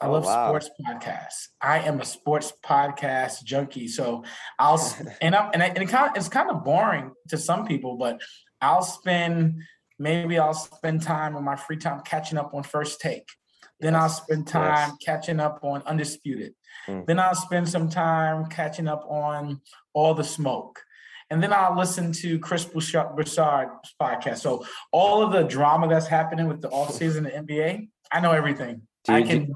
I 0.01 0.07
Oh, 0.07 0.13
love 0.13 0.25
wow. 0.27 0.49
sports 0.59 0.71
podcasts. 0.87 1.49
I 1.61 1.81
am 1.81 2.01
a 2.01 2.05
sports 2.05 2.53
podcast 2.65 3.43
junkie. 3.45 3.89
So 3.89 4.25
I'll 4.59 4.79
and 5.21 5.35
I'm 5.35 5.51
and, 5.55 5.63
I, 5.63 5.67
and 5.67 5.79
it 5.79 5.89
kind 5.89 6.11
of, 6.11 6.17
it's 6.17 6.29
kind 6.29 6.51
of 6.51 6.65
boring 6.65 7.13
to 7.29 7.39
some 7.39 7.67
people, 7.67 7.97
but 7.97 8.21
I'll 8.61 8.83
spend 8.83 9.63
maybe 9.99 10.39
I'll 10.39 10.55
spend 10.55 11.03
time 11.03 11.35
on 11.37 11.45
my 11.45 11.57
free 11.57 11.77
time 11.77 12.01
catching 12.05 12.39
up 12.39 12.55
on 12.55 12.63
First 12.63 13.01
Take. 13.01 13.29
Then 13.81 13.95
I'll 13.95 14.03
Yes, 14.03 14.23
spend 14.23 14.43
yes. 14.47 14.53
time 14.53 14.97
catching 15.05 15.41
up 15.41 15.61
on 15.63 15.83
Undisputed. 15.83 16.55
Mm. 16.87 17.07
Then 17.07 17.19
I'll 17.19 17.35
spend 17.35 17.69
some 17.69 17.89
time 17.89 18.47
catching 18.47 18.89
up 18.89 19.05
on 19.09 19.61
All 19.95 20.15
the 20.15 20.25
Smoke. 20.25 20.81
And 21.31 21.43
then 21.43 21.53
I'll 21.53 21.77
listen 21.77 22.13
to 22.13 22.39
Chris 22.39 22.65
Broussard's 22.65 23.95
podcast. 24.01 24.39
So 24.39 24.65
all 24.93 25.23
of 25.23 25.33
the 25.33 25.43
drama 25.45 25.89
that's 25.89 26.07
happening 26.07 26.49
with 26.49 26.63
the 26.63 26.69
off 26.71 26.93
season 26.93 27.27
of 27.27 27.33
NBA, 27.33 27.89
I 28.11 28.21
know 28.21 28.33
everything. 28.33 28.83
I 29.09 29.19
you, 29.19 29.25
do, 29.25 29.31
can, 29.31 29.55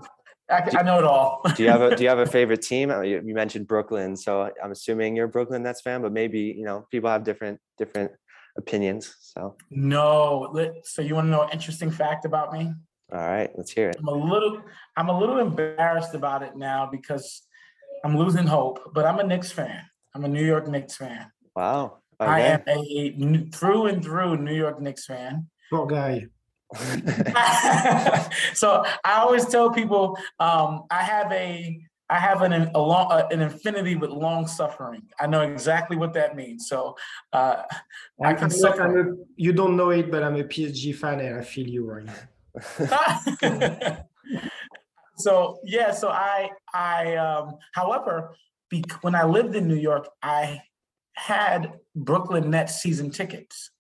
I, 0.51 0.61
can- 0.61 0.77
I 0.77 0.83
know 0.83 0.99
it 0.99 1.05
all. 1.05 1.41
do 1.57 1.63
you 1.63 1.71
have 1.71 1.81
a 1.81 1.97
do 1.97 2.03
you 2.03 2.09
have 2.15 2.19
a 2.19 2.27
favorite 2.27 2.63
team? 2.63 2.91
Uh, 2.91 3.01
You, 3.01 3.23
you 3.25 3.35
mentioned 3.35 3.67
Brooklyn, 3.69 4.17
so 4.17 4.51
I'm 4.63 4.71
assuming 4.71 5.17
you're 5.17 5.27
a 5.27 5.29
Brooklyn 5.31 5.63
Nets 5.63 5.81
fan, 5.81 6.03
but 6.03 6.13
maybe 6.13 6.41
you 6.41 6.65
know 6.65 6.87
people 6.91 7.09
have 7.09 7.25
different 7.25 7.59
different 7.79 8.13
opinions. 8.59 9.15
So 9.21 9.57
no, 9.71 10.53
so 10.85 11.01
you 11.01 11.15
want 11.15 11.27
to 11.27 11.31
know 11.31 11.43
an 11.43 11.51
interesting 11.53 11.91
fact 11.91 12.25
about 12.27 12.53
me? 12.53 12.73
all 13.13 13.19
right, 13.19 13.51
let's 13.57 13.71
hear 13.71 13.91
it. 13.91 13.97
I'm 13.99 14.09
a 14.09 14.13
little, 14.13 14.63
I'm 14.97 15.11
a 15.11 15.19
little 15.19 15.39
embarrassed 15.39 16.15
about 16.15 16.43
it 16.43 16.57
now 16.57 16.89
because 16.91 17.43
I'm 18.05 18.17
losing 18.17 18.47
hope. 18.47 18.81
But 18.95 19.05
I'm 19.05 19.19
a 19.19 19.23
Knicks 19.25 19.53
fan. 19.53 19.83
I'm 20.15 20.25
a 20.25 20.29
New 20.29 20.45
York 20.45 20.67
Knicks 20.67 20.97
fan. 20.97 21.27
Wow. 21.55 21.99
I 22.21 22.41
am 22.41 22.63
a 22.69 23.15
n- 23.19 23.51
through 23.53 23.87
and 23.87 24.03
through 24.03 24.37
New 24.39 24.55
York 24.55 24.81
Knicks 24.81 25.07
fan. 25.07 25.49
Poor 25.71 25.87
guy. 25.87 26.27
so 28.55 28.85
I 29.05 29.15
always 29.21 29.45
tell 29.47 29.71
people 29.71 30.17
um, 30.39 30.85
I 30.91 31.03
have 31.03 31.31
a 31.33 31.79
I 32.09 32.19
have 32.19 32.43
an 32.43 32.53
a 32.53 32.79
long, 32.79 33.11
uh, 33.11 33.27
an 33.31 33.41
infinity 33.41 33.97
with 33.97 34.11
long 34.11 34.47
suffering. 34.47 35.03
I 35.19 35.27
know 35.27 35.41
exactly 35.41 35.97
what 35.97 36.13
that 36.15 36.37
means. 36.37 36.69
So 36.69 36.97
uh, 37.33 37.63
I 38.23 38.31
I'm, 38.31 38.37
can 38.37 38.45
I'm, 38.45 38.51
suffer. 38.51 38.83
I'm 38.83 38.97
a, 38.97 39.17
you 39.37 39.53
don't 39.53 39.77
know 39.77 39.91
it, 39.91 40.11
but 40.11 40.23
I'm 40.23 40.37
a 40.37 40.45
PSG 40.45 40.95
fan 40.95 41.21
and 41.21 41.39
I 41.39 41.43
feel 41.43 41.67
you 41.67 41.91
right 41.91 42.05
now. 42.05 42.15
so 45.17 45.59
yeah, 45.65 45.91
so 45.91 46.09
I 46.11 46.51
I 46.75 47.17
um 47.17 47.57
however, 47.73 48.35
bec- 48.71 49.03
when 49.03 49.15
I 49.15 49.25
lived 49.25 49.57
in 49.57 49.67
New 49.67 49.77
York, 49.77 50.09
I 50.23 50.61
had 51.15 51.75
Brooklyn 51.95 52.51
Nets 52.51 52.81
season 52.81 53.11
tickets 53.11 53.71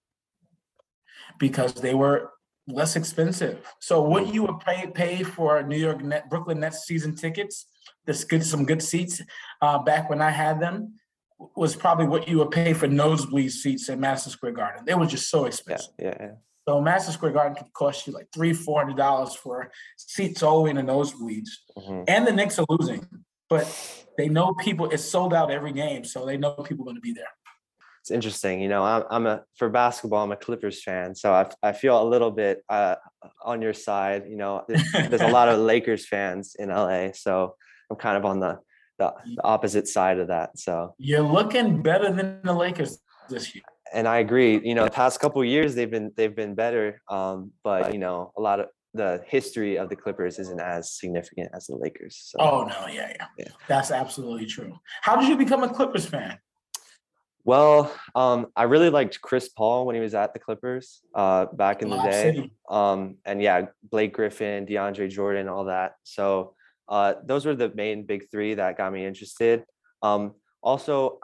because 1.39 1.75
they 1.75 1.95
were 1.95 2.31
less 2.69 2.95
expensive. 2.97 3.59
So 3.81 4.03
what 4.03 4.33
you 4.33 4.43
would 4.45 4.61
pay 4.61 4.87
pay 4.95 5.23
for 5.23 5.63
New 5.63 5.79
York 5.79 6.03
Net 6.03 6.31
Brooklyn 6.31 6.61
Nets 6.61 6.85
season 6.87 7.15
tickets, 7.17 7.67
this 8.07 8.25
good 8.25 8.45
some 8.45 8.65
good 8.65 8.83
seats 8.83 9.21
uh, 9.61 9.79
back 9.79 10.09
when 10.11 10.21
I 10.23 10.31
had 10.31 10.61
them 10.61 10.95
was 11.57 11.75
probably 11.75 12.07
what 12.07 12.29
you 12.29 12.39
would 12.39 12.53
pay 12.53 12.73
for 12.73 12.87
nosebleed 12.87 13.51
seats 13.51 13.89
at 13.89 13.99
Madison 13.99 14.31
Square 14.31 14.53
Garden. 14.53 14.85
They 14.87 14.95
were 14.95 15.07
just 15.07 15.29
so 15.29 15.47
expensive. 15.47 15.93
yeah, 15.99 16.17
yeah. 16.21 16.31
So 16.69 16.81
Madison 16.81 17.13
Square 17.15 17.33
Garden 17.33 17.57
could 17.57 17.73
cost 17.73 18.07
you 18.07 18.13
like 18.13 18.29
three, 18.33 18.53
four 18.53 18.81
hundred 18.81 18.97
dollars 18.97 19.35
for 19.35 19.73
seats 19.97 20.43
way 20.43 20.71
in 20.71 20.77
the 20.77 20.83
nosebleeds. 20.83 21.49
Mhm. 21.77 22.05
And 22.07 22.27
the 22.27 22.33
Knicks 22.33 22.59
are 22.61 22.67
losing, 22.69 23.05
but 23.53 24.05
they 24.17 24.29
know 24.29 24.55
people. 24.55 24.89
It's 24.91 25.05
sold 25.05 25.35
out 25.35 25.51
every 25.51 25.73
game, 25.73 26.05
so 26.05 26.25
they 26.25 26.37
know 26.37 26.53
people 26.53 26.85
are 26.85 26.87
going 26.87 26.97
to 26.97 27.01
be 27.01 27.13
there. 27.13 27.33
It's 28.01 28.11
interesting. 28.11 28.61
You 28.61 28.69
know, 28.69 28.83
I'm, 28.83 29.05
I'm 29.11 29.27
a 29.27 29.43
for 29.57 29.69
basketball. 29.69 30.25
I'm 30.25 30.33
a 30.33 30.37
Clippers 30.37 30.83
fan, 30.83 31.15
so 31.15 31.33
I, 31.33 31.47
I 31.63 31.73
feel 31.73 32.03
a 32.03 32.09
little 32.09 32.31
bit 32.31 32.63
uh, 32.69 32.97
on 33.45 33.63
your 33.63 33.75
side. 33.75 34.25
You 34.29 34.37
know, 34.37 34.65
there's, 34.69 34.91
there's 34.93 35.21
a 35.21 35.29
lot 35.29 35.49
of 35.49 35.61
Lakers 35.73 36.09
fans 36.09 36.57
in 36.59 36.69
LA, 36.69 37.09
so 37.13 37.55
I'm 37.91 37.97
kind 37.97 38.17
of 38.17 38.25
on 38.25 38.41
the, 38.41 38.59
the 38.99 39.13
the 39.37 39.45
opposite 39.45 39.87
side 39.87 40.19
of 40.19 40.29
that. 40.29 40.59
So, 40.59 40.95
You're 40.99 41.21
looking 41.21 41.83
better 41.83 42.13
than 42.13 42.41
the 42.43 42.55
Lakers 42.55 42.99
this 43.29 43.55
year. 43.55 43.65
and 43.93 44.09
I 44.09 44.19
agree. 44.19 44.61
You 44.65 44.75
know, 44.75 44.85
the 44.85 44.91
past 44.91 45.21
couple 45.21 45.43
of 45.43 45.47
years 45.47 45.75
they've 45.75 45.91
been 45.91 46.11
they've 46.17 46.35
been 46.35 46.55
better, 46.55 47.03
um, 47.09 47.53
but 47.63 47.93
you 47.93 48.01
know, 48.01 48.33
a 48.37 48.41
lot 48.41 48.59
of 48.61 48.67
the 48.95 49.23
history 49.27 49.79
of 49.79 49.89
the 49.89 49.97
Clippers 49.97 50.39
isn't 50.39 50.61
as 50.61 50.93
significant 50.93 51.51
as 51.55 51.67
the 51.67 51.77
Lakers. 51.77 52.17
So. 52.17 52.39
Oh 52.41 52.65
no, 52.65 52.87
yeah, 52.87 53.13
yeah, 53.19 53.27
Yeah. 53.39 53.49
that's 53.69 53.91
absolutely 53.91 54.47
true. 54.47 54.79
How 55.03 55.17
did 55.17 55.29
you 55.29 55.37
become 55.37 55.63
a 55.63 55.73
Clippers 55.73 56.07
fan? 56.07 56.39
Well, 57.45 57.93
um, 58.15 58.47
I 58.55 58.65
really 58.65 58.91
liked 58.91 59.21
Chris 59.21 59.49
Paul 59.49 59.85
when 59.85 59.97
he 59.97 60.01
was 60.01 60.15
at 60.15 60.33
the 60.33 60.39
Clippers 60.39 61.01
uh, 61.15 61.47
back 61.47 61.83
in 61.83 61.91
the 61.91 62.01
day. 62.03 62.51
Um, 62.71 63.17
and 63.25 63.43
yeah, 63.43 63.67
Blake 63.91 64.13
Griffin, 64.13 64.65
DeAndre 64.65 65.11
Jordan, 65.11 65.49
all 65.49 65.65
that. 65.65 65.95
So 66.05 66.55
uh, 66.89 67.15
those 67.25 67.45
were 67.45 67.57
the 67.57 67.73
main 67.75 68.05
big 68.05 68.31
three 68.31 68.55
that 68.55 68.77
got 68.79 68.93
me 68.93 69.05
interested. 69.05 69.65
Um, 70.03 70.35
also, 70.63 71.19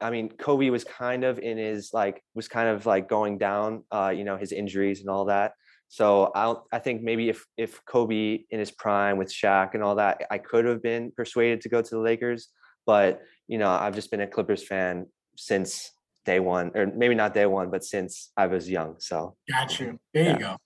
I 0.00 0.10
mean, 0.10 0.28
Kobe 0.28 0.68
was 0.68 0.84
kind 0.84 1.24
of 1.24 1.38
in 1.38 1.56
his 1.56 1.90
like 1.94 2.22
was 2.34 2.48
kind 2.48 2.68
of 2.68 2.84
like 2.84 3.08
going 3.08 3.38
down, 3.38 3.84
uh, 3.90 4.12
you 4.14 4.24
know, 4.24 4.36
his 4.36 4.52
injuries 4.52 5.00
and 5.00 5.08
all 5.08 5.26
that. 5.26 5.52
So 5.92 6.32
I 6.34 6.54
I 6.72 6.78
think 6.78 7.02
maybe 7.02 7.28
if 7.28 7.44
if 7.58 7.84
Kobe 7.84 8.44
in 8.50 8.58
his 8.58 8.70
prime 8.70 9.18
with 9.18 9.28
Shaq 9.30 9.74
and 9.74 9.82
all 9.84 9.96
that, 9.96 10.22
I 10.30 10.38
could 10.38 10.64
have 10.64 10.82
been 10.82 11.12
persuaded 11.14 11.60
to 11.60 11.68
go 11.68 11.82
to 11.82 11.90
the 11.96 12.00
Lakers. 12.00 12.48
But 12.86 13.20
you 13.46 13.58
know, 13.58 13.68
I've 13.68 13.94
just 13.94 14.10
been 14.10 14.22
a 14.22 14.26
Clippers 14.26 14.66
fan 14.66 15.06
since 15.36 15.90
day 16.24 16.40
one, 16.40 16.70
or 16.74 16.86
maybe 16.86 17.14
not 17.14 17.34
day 17.34 17.44
one, 17.44 17.68
but 17.70 17.84
since 17.84 18.32
I 18.38 18.46
was 18.46 18.70
young. 18.70 18.94
So 19.00 19.36
Got 19.50 19.78
you. 19.80 19.98
There 20.14 20.24
Yeah. 20.24 20.32
you 20.32 20.38
go. 20.38 20.56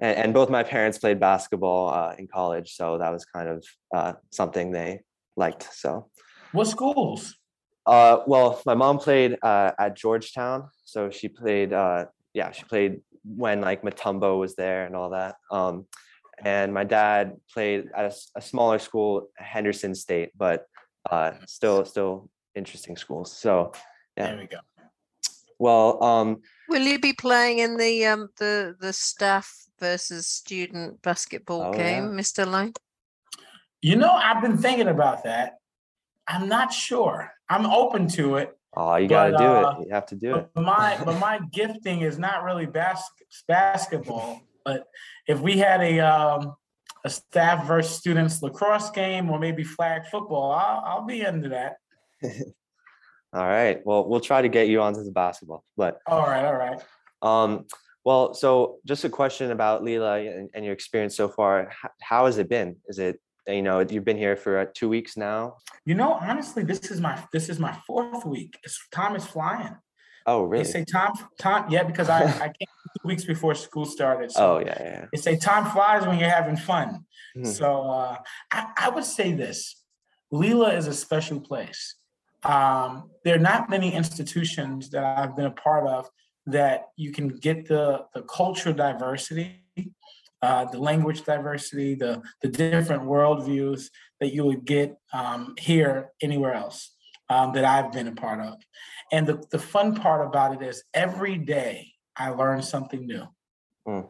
and, 0.00 0.16
and 0.20 0.34
both 0.34 0.48
my 0.50 0.62
parents 0.62 0.98
played 0.98 1.18
basketball 1.18 1.88
uh, 1.88 2.14
in 2.16 2.28
college, 2.28 2.76
so 2.76 2.98
that 2.98 3.10
was 3.12 3.24
kind 3.24 3.48
of 3.48 3.64
uh, 3.92 4.12
something 4.30 4.70
they 4.70 5.00
liked. 5.36 5.64
So, 5.74 6.10
What 6.52 6.68
schools? 6.68 7.34
uh, 7.86 8.18
well, 8.28 8.62
my 8.66 8.76
mom 8.76 8.98
played 8.98 9.36
uh, 9.42 9.72
at 9.84 9.96
Georgetown, 9.96 10.68
so 10.84 11.10
she 11.10 11.26
played. 11.26 11.72
Uh, 11.72 12.04
yeah, 12.34 12.52
she 12.52 12.62
played 12.64 13.00
when 13.24 13.60
like 13.60 13.82
Mutombo 13.82 14.38
was 14.38 14.54
there 14.56 14.84
and 14.86 14.96
all 14.96 15.10
that. 15.10 15.36
Um, 15.50 15.86
and 16.44 16.72
my 16.74 16.84
dad 16.84 17.36
played 17.52 17.88
at 17.94 18.14
a 18.34 18.40
smaller 18.40 18.78
school, 18.78 19.28
Henderson 19.36 19.94
State, 19.94 20.30
but 20.36 20.66
uh, 21.10 21.32
still, 21.46 21.84
still 21.84 22.28
interesting 22.54 22.96
schools. 22.96 23.32
So, 23.32 23.72
Yeah. 24.16 24.26
There 24.26 24.38
we 24.38 24.46
go. 24.46 24.58
well, 25.58 26.02
um, 26.02 26.42
Will 26.68 26.82
you 26.82 26.98
be 26.98 27.12
playing 27.12 27.58
in 27.58 27.76
the 27.76 28.06
um 28.06 28.28
the 28.38 28.74
the 28.80 28.92
staff 28.92 29.46
versus 29.78 30.26
student 30.26 31.00
basketball 31.02 31.62
Oh, 31.68 31.72
game, 31.72 32.04
yeah. 32.04 32.20
Mr. 32.20 32.46
Lang? 32.46 32.72
You 33.82 33.96
know, 33.96 34.10
I've 34.10 34.40
been 34.42 34.56
thinking 34.58 34.88
about 34.88 35.24
that. 35.24 35.54
I'm 36.28 36.48
not 36.48 36.72
sure. 36.72 37.32
I'm 37.48 37.66
open 37.66 38.06
to 38.18 38.36
it. 38.36 38.56
Oh, 38.74 38.96
you 38.96 39.08
got 39.08 39.26
to 39.26 39.36
do 39.36 39.44
uh, 39.44 39.76
it. 39.78 39.86
You 39.86 39.94
have 39.94 40.06
to 40.06 40.16
do 40.16 40.36
it. 40.36 40.48
My 40.56 40.98
but 41.04 41.18
my 41.18 41.40
gifting 41.52 42.02
is 42.02 42.18
not 42.18 42.44
really 42.44 42.66
bas- 42.66 43.10
basketball. 43.46 44.40
But 44.64 44.86
if 45.26 45.40
we 45.40 45.58
had 45.58 45.80
a 45.80 46.00
um, 46.00 46.54
a 47.04 47.10
staff 47.10 47.66
versus 47.66 47.96
students 47.96 48.42
lacrosse 48.42 48.90
game 48.90 49.30
or 49.30 49.38
maybe 49.38 49.64
flag 49.64 50.06
football, 50.06 50.52
I'll, 50.52 50.82
I'll 50.84 51.06
be 51.06 51.22
into 51.22 51.48
that. 51.50 51.76
All 53.34 53.46
right. 53.46 53.80
Well, 53.84 54.08
we'll 54.08 54.20
try 54.20 54.42
to 54.42 54.48
get 54.48 54.68
you 54.68 54.82
onto 54.82 55.02
the 55.02 55.10
basketball, 55.10 55.64
but 55.76 56.00
All 56.06 56.26
right, 56.26 56.44
all 56.44 56.54
right. 56.54 56.78
Um, 57.22 57.64
well, 58.04 58.34
so 58.34 58.76
just 58.84 59.04
a 59.04 59.08
question 59.08 59.50
about 59.52 59.82
Leela 59.82 60.38
and, 60.38 60.50
and 60.52 60.64
your 60.66 60.74
experience 60.74 61.16
so 61.16 61.28
far. 61.28 61.70
H- 61.70 61.90
how 62.02 62.26
has 62.26 62.36
it 62.36 62.50
been? 62.50 62.76
Is 62.88 62.98
it, 62.98 63.20
you 63.48 63.62
know, 63.62 63.80
you've 63.80 64.04
been 64.04 64.16
here 64.18 64.36
for 64.36 64.58
uh, 64.58 64.66
two 64.74 64.88
weeks 64.88 65.16
now? 65.16 65.56
You 65.84 65.94
know, 65.94 66.12
honestly, 66.12 66.62
this 66.62 66.90
is 66.90 67.00
my 67.00 67.22
this 67.32 67.48
is 67.48 67.58
my 67.58 67.72
fourth 67.86 68.24
week. 68.24 68.58
It's 68.64 68.78
time 68.92 69.16
is 69.16 69.26
flying. 69.26 69.76
Oh, 70.26 70.42
really 70.44 70.62
They 70.64 70.70
say 70.70 70.84
time 70.84 71.12
time 71.38 71.70
yeah 71.70 71.82
because 71.82 72.08
I 72.08 72.20
I 72.24 72.48
came 72.58 72.68
two 73.02 73.08
weeks 73.08 73.24
before 73.24 73.54
school 73.54 73.84
started. 73.84 74.30
So 74.30 74.56
Oh, 74.56 74.58
yeah, 74.58 74.78
yeah. 74.80 75.06
they 75.12 75.18
say 75.20 75.36
time 75.36 75.66
flies 75.70 76.06
when 76.06 76.18
you're 76.18 76.28
having 76.28 76.56
fun. 76.56 77.04
Mhm. 77.36 77.46
So 77.46 77.90
uh, 77.90 78.16
I, 78.52 78.66
I 78.76 78.88
would 78.90 79.04
say 79.04 79.32
this: 79.32 79.82
Leela 80.32 80.76
is 80.76 80.86
a 80.86 80.94
special 80.94 81.40
place. 81.40 81.96
Um, 82.44 83.10
there 83.24 83.34
are 83.36 83.46
not 83.52 83.70
many 83.70 83.92
institutions 83.94 84.90
that 84.90 85.04
I've 85.18 85.34
been 85.36 85.46
a 85.46 85.50
part 85.50 85.86
of 85.86 86.08
that 86.46 86.86
you 86.96 87.12
can 87.12 87.28
get 87.28 87.66
the 87.66 88.04
the 88.14 88.22
cultural 88.22 88.74
diversity, 88.74 89.61
uh, 90.42 90.64
the 90.66 90.78
language 90.78 91.22
diversity, 91.22 91.94
the 91.94 92.22
the 92.42 92.48
different 92.48 93.04
worldviews 93.04 93.88
that 94.20 94.34
you 94.34 94.44
would 94.44 94.64
get 94.64 94.96
um, 95.12 95.54
here 95.58 96.10
anywhere 96.20 96.54
else 96.54 96.94
um, 97.28 97.52
that 97.52 97.64
I've 97.64 97.92
been 97.92 98.08
a 98.08 98.14
part 98.14 98.40
of. 98.40 98.54
And 99.10 99.26
the, 99.26 99.42
the 99.50 99.58
fun 99.58 99.94
part 99.94 100.26
about 100.26 100.54
it 100.54 100.66
is 100.66 100.84
every 100.94 101.38
day 101.38 101.92
I 102.16 102.30
learn 102.30 102.62
something 102.62 103.06
new. 103.06 103.26
Mm. 103.86 104.08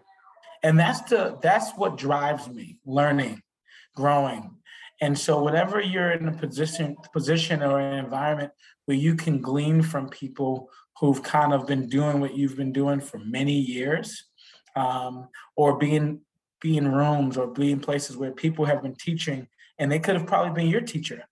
And 0.62 0.78
that's 0.78 1.02
the 1.02 1.38
that's 1.42 1.72
what 1.72 1.96
drives 1.96 2.48
me, 2.48 2.78
learning, 2.84 3.42
growing. 3.96 4.50
And 5.00 5.18
so 5.18 5.42
whenever 5.42 5.80
you're 5.80 6.12
in 6.12 6.28
a 6.28 6.32
position 6.32 6.96
position 7.12 7.62
or 7.62 7.80
an 7.80 8.04
environment 8.04 8.52
where 8.84 8.96
you 8.96 9.16
can 9.16 9.40
glean 9.40 9.82
from 9.82 10.08
people 10.08 10.70
who've 10.98 11.22
kind 11.22 11.52
of 11.52 11.66
been 11.66 11.88
doing 11.88 12.20
what 12.20 12.36
you've 12.36 12.56
been 12.56 12.72
doing 12.72 13.00
for 13.00 13.18
many 13.18 13.54
years, 13.59 14.24
um, 14.76 15.28
or 15.56 15.78
being 15.78 16.20
be 16.61 16.76
in 16.76 16.92
rooms 16.92 17.37
or 17.37 17.48
be 17.48 17.72
in 17.72 17.80
places 17.80 18.16
where 18.16 18.30
people 18.30 18.64
have 18.64 18.82
been 18.82 18.94
teaching 18.94 19.48
and 19.78 19.90
they 19.90 19.98
could 19.98 20.14
have 20.14 20.26
probably 20.26 20.52
been 20.52 20.70
your 20.70 20.80
teacher, 20.80 21.24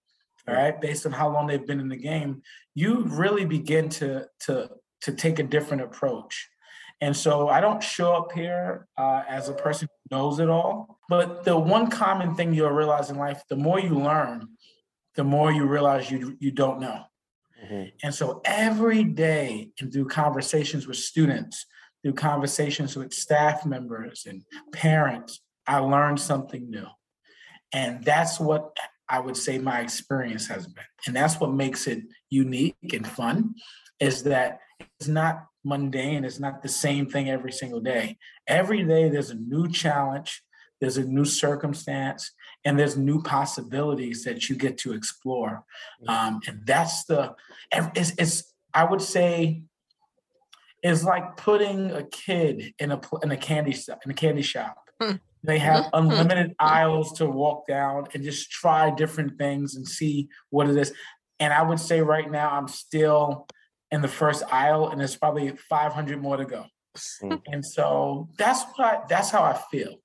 all 0.49 0.55
right, 0.55 0.81
based 0.81 1.07
on 1.07 1.13
how 1.13 1.33
long 1.33 1.47
they've 1.47 1.67
been 1.67 1.79
in 1.81 1.89
the 1.89 1.97
game, 1.97 2.43
you 2.75 3.05
really 3.07 3.45
begin 3.45 3.89
to 3.91 4.27
to 4.41 4.71
to 5.03 5.13
take 5.13 5.39
a 5.39 5.43
different 5.43 5.83
approach. 5.83 6.49
And 7.01 7.17
so 7.17 7.49
I 7.49 7.61
don't 7.61 7.83
show 7.83 8.13
up 8.13 8.33
here 8.33 8.87
uh, 8.99 9.23
as 9.27 9.49
a 9.49 9.55
person 9.55 9.89
who 9.89 10.17
knows 10.17 10.39
it 10.39 10.51
all. 10.51 10.99
But 11.09 11.45
the 11.45 11.59
one 11.59 11.89
common 11.89 12.35
thing 12.35 12.53
you'll 12.53 12.71
realize 12.71 13.09
in 13.09 13.17
life, 13.17 13.43
the 13.49 13.57
more 13.57 13.81
you 13.81 13.95
learn, 13.95 14.49
the 15.15 15.25
more 15.25 15.51
you 15.51 15.65
realize 15.65 16.11
you 16.11 16.37
you 16.41 16.51
don't 16.51 16.81
know. 16.81 17.05
Mhm. 17.65 17.93
And 18.03 18.15
so 18.15 18.41
every 18.45 19.05
day, 19.05 19.71
and 19.81 19.93
through 19.93 20.09
conversations 20.09 20.87
with 20.87 20.97
students, 20.97 21.67
through 22.03 22.15
conversations 22.15 22.97
with 22.97 23.13
staff 23.13 23.67
members 23.67 24.25
and 24.27 24.43
parents, 24.73 25.41
I 25.67 25.79
learned 25.79 26.21
something 26.21 26.71
new. 26.71 26.87
And 27.73 28.05
that's 28.05 28.41
what 28.41 28.77
I 29.09 29.21
would 29.21 29.37
say 29.37 29.59
my 29.59 29.81
experience 29.81 30.47
has 30.49 30.67
been. 30.67 30.85
And 31.07 31.15
that's 31.15 31.39
what 31.41 31.53
makes 31.53 31.87
it 31.87 32.03
unique 32.31 32.93
and 32.93 33.07
fun 33.07 33.55
is 33.99 34.23
that 34.25 34.61
it's 34.99 35.09
not 35.09 35.45
mundane, 35.65 36.25
it's 36.25 36.41
not 36.41 36.63
the 36.63 36.69
same 36.69 37.07
thing 37.07 37.29
every 37.29 37.53
single 37.53 37.81
day. 37.81 38.17
Every 38.47 38.83
day 38.85 39.09
there's 39.09 39.31
a 39.31 39.35
new 39.35 39.69
challenge, 39.69 40.43
there's 40.81 40.97
a 40.97 41.05
new 41.05 41.25
circumstance, 41.25 42.33
and 42.65 42.79
there's 42.79 42.97
new 42.97 43.23
possibilities 43.23 44.25
that 44.25 44.49
you 44.49 44.57
get 44.57 44.79
to 44.79 44.93
explore. 44.93 45.65
Um, 46.09 46.41
and 46.47 46.61
that's 46.65 47.05
the 47.05 47.35
it's, 47.73 48.13
it's 48.19 48.55
I 48.73 48.85
would 48.85 49.03
say 49.03 49.63
is 50.83 51.05
like 51.05 51.37
putting 51.37 51.91
a 51.91 52.05
kid 52.05 52.75
in 52.79 52.93
a 52.93 53.01
in 53.23 53.31
a 53.31 53.37
candy 53.37 53.73
shop 53.73 54.01
in 54.05 54.11
a 54.11 54.15
candy 54.15 54.43
shop. 54.43 54.77
Hmm. 55.01 55.17
They 55.43 55.59
have 55.59 55.89
unlimited 55.95 56.55
aisles 56.59 57.13
to 57.15 57.27
walk 57.27 57.67
down 57.67 58.09
and 58.13 58.23
just 58.23 58.51
try 58.51 58.91
different 58.91 59.39
things 59.39 59.75
and 59.75 59.89
see 59.89 60.29
what 60.51 60.69
it 60.69 60.77
is. 60.77 60.93
And 61.39 61.53
I 61.53 61.63
would 61.63 61.81
say 61.81 62.03
right 62.03 62.31
now 62.31 62.51
I'm 62.51 62.69
still 62.69 63.47
in 63.91 64.03
the 64.03 64.09
first 64.09 64.45
aisle, 64.53 64.91
and 64.91 65.01
there's 65.01 65.17
probably 65.17 65.49
500 65.51 66.21
more 66.21 66.37
to 66.37 66.45
go. 66.45 66.67
Hmm. 67.21 67.35
And 67.47 67.65
so 67.65 68.29
that's 68.37 68.65
what 68.75 68.87
I, 68.87 69.01
that's 69.09 69.31
how 69.31 69.43
I 69.43 69.59
feel. 69.71 69.97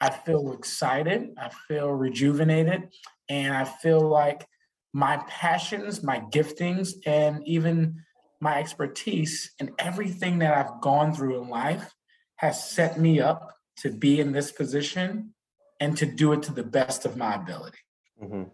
I 0.00 0.10
feel 0.10 0.52
excited. 0.52 1.30
I 1.38 1.50
feel 1.68 1.90
rejuvenated, 1.90 2.88
and 3.28 3.54
I 3.54 3.64
feel 3.64 4.00
like 4.00 4.46
my 4.92 5.18
passions, 5.28 6.02
my 6.02 6.20
giftings, 6.32 6.94
and 7.06 7.46
even 7.46 8.02
my 8.40 8.58
expertise 8.58 9.52
and 9.60 9.70
everything 9.78 10.38
that 10.40 10.56
I've 10.56 10.80
gone 10.80 11.14
through 11.14 11.42
in 11.42 11.48
life 11.48 11.92
has 12.36 12.68
set 12.68 12.98
me 12.98 13.20
up 13.20 13.54
to 13.78 13.90
be 13.90 14.20
in 14.20 14.32
this 14.32 14.52
position 14.52 15.34
and 15.80 15.96
to 15.96 16.06
do 16.06 16.32
it 16.32 16.42
to 16.44 16.52
the 16.52 16.64
best 16.64 17.04
of 17.04 17.16
my 17.16 17.34
ability. 17.34 17.78
Mhm. 18.22 18.50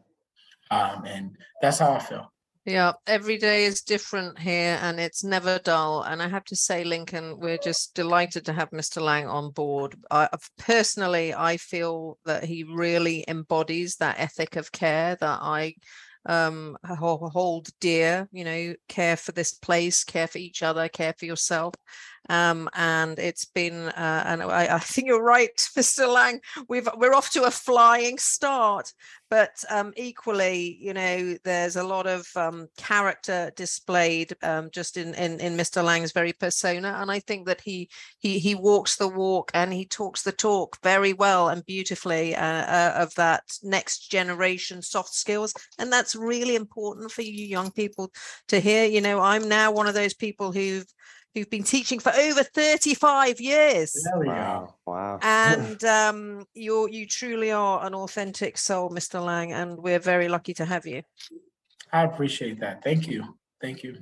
Um, 0.71 1.05
and 1.05 1.37
that's 1.61 1.79
how 1.79 1.93
I 1.93 1.99
feel. 1.99 2.33
Yeah, 2.67 2.93
every 3.07 3.39
day 3.39 3.65
is 3.65 3.81
different 3.81 4.39
here 4.39 4.79
and 4.83 5.01
it's 5.01 5.25
never 5.25 5.59
dull. 5.59 6.03
And 6.03 6.23
I 6.23 6.29
have 6.29 6.45
to 6.45 6.57
say, 6.57 6.85
Lincoln, 6.85 7.39
we're 7.41 7.59
just 7.59 7.95
delighted 7.95 8.45
to 8.47 8.53
have 8.53 8.71
Mr. 8.71 9.01
Lang 9.01 9.27
on 9.27 9.51
board. 9.51 9.97
I, 10.11 10.29
personally, 10.59 11.35
I 11.35 11.57
feel 11.57 12.19
that 12.27 12.45
he 12.45 12.65
really 12.65 13.25
embodies 13.27 13.97
that 13.97 14.21
ethic 14.21 14.57
of 14.57 14.73
care 14.73 15.17
that 15.17 15.39
I 15.41 15.75
um 16.27 16.77
hold 16.85 17.69
dear 17.81 18.29
you 18.31 18.45
know 18.45 18.75
care 18.89 19.17
for 19.17 19.33
this 19.33 19.53
place 19.53 20.05
care 20.05 20.27
for 20.27 20.39
each 20.39 20.63
other 20.63 20.89
care 20.89 21.15
for 21.19 21.25
yourself. 21.25 21.75
Um 22.29 22.69
and 22.75 23.19
it's 23.19 23.47
been 23.47 23.89
uh, 23.89 24.23
and 24.27 24.43
I, 24.43 24.77
I 24.77 24.79
think 24.79 25.09
you're 25.09 25.23
right 25.23 25.57
mr 25.77 26.13
lang 26.13 26.41
we've 26.69 26.89
we're 26.97 27.15
off 27.15 27.31
to 27.31 27.45
a 27.45 27.51
flying 27.51 28.19
start 28.19 28.93
but 29.31 29.63
um, 29.71 29.93
equally, 29.97 30.77
you 30.81 30.93
know, 30.93 31.37
there's 31.45 31.77
a 31.77 31.85
lot 31.85 32.09
of 32.09 32.27
um, 32.37 32.67
character 32.77 33.53
displayed 33.55 34.35
um, 34.43 34.71
just 34.73 34.97
in, 34.97 35.15
in 35.15 35.39
in 35.39 35.57
Mr. 35.57 35.85
Lang's 35.85 36.11
very 36.11 36.33
persona, 36.33 36.99
and 37.01 37.11
I 37.11 37.21
think 37.21 37.47
that 37.47 37.61
he 37.61 37.89
he 38.19 38.41
he 38.41 38.57
walks 38.57 38.97
the 38.97 39.09
walk 39.09 39.53
and 39.55 39.73
he 39.73 39.87
talks 39.87 40.23
the 40.23 40.33
talk 40.33 40.79
very 40.83 41.13
well 41.13 41.49
and 41.49 41.65
beautifully 41.65 42.35
uh, 42.35 42.45
uh, 42.45 42.93
of 42.97 43.15
that 43.15 43.45
next 43.63 44.11
generation 44.11 44.83
soft 44.83 45.15
skills, 45.15 45.55
and 45.79 45.93
that's 45.93 46.17
really 46.17 46.57
important 46.57 47.13
for 47.13 47.23
you 47.23 47.47
young 47.47 47.71
people 47.71 48.11
to 48.49 48.59
hear. 48.59 48.85
You 48.85 49.01
know, 49.01 49.21
I'm 49.21 49.49
now 49.49 49.71
one 49.71 49.87
of 49.87 49.95
those 49.95 50.15
people 50.15 50.51
who've 50.51 50.87
who've 51.35 51.51
been 51.51 51.63
teaching 51.63 52.01
for 52.01 52.13
over 52.13 52.43
35 52.43 53.41
years 53.41 53.93
There 54.05 54.19
we 54.21 54.27
go. 54.27 54.33
Wow. 54.33 54.75
Wow. 54.87 55.19
and 55.23 55.83
um, 55.85 56.45
you 56.55 56.89
you 56.91 57.07
truly 57.07 57.53
are 57.53 57.85
an 57.87 57.95
authentic 57.95 58.59
soul, 58.59 58.91
Mr. 58.91 59.25
Lang, 59.25 59.53
and 59.53 59.79
we're 59.79 60.01
very 60.01 60.29
lucky 60.29 60.55
to 60.55 60.65
have 60.65 60.87
you. 60.87 61.03
I 61.93 62.05
appreciate 62.05 62.61
that. 62.61 62.83
Thank 62.83 63.07
you. 63.09 63.25
Thank 63.61 63.83
you. 63.83 63.97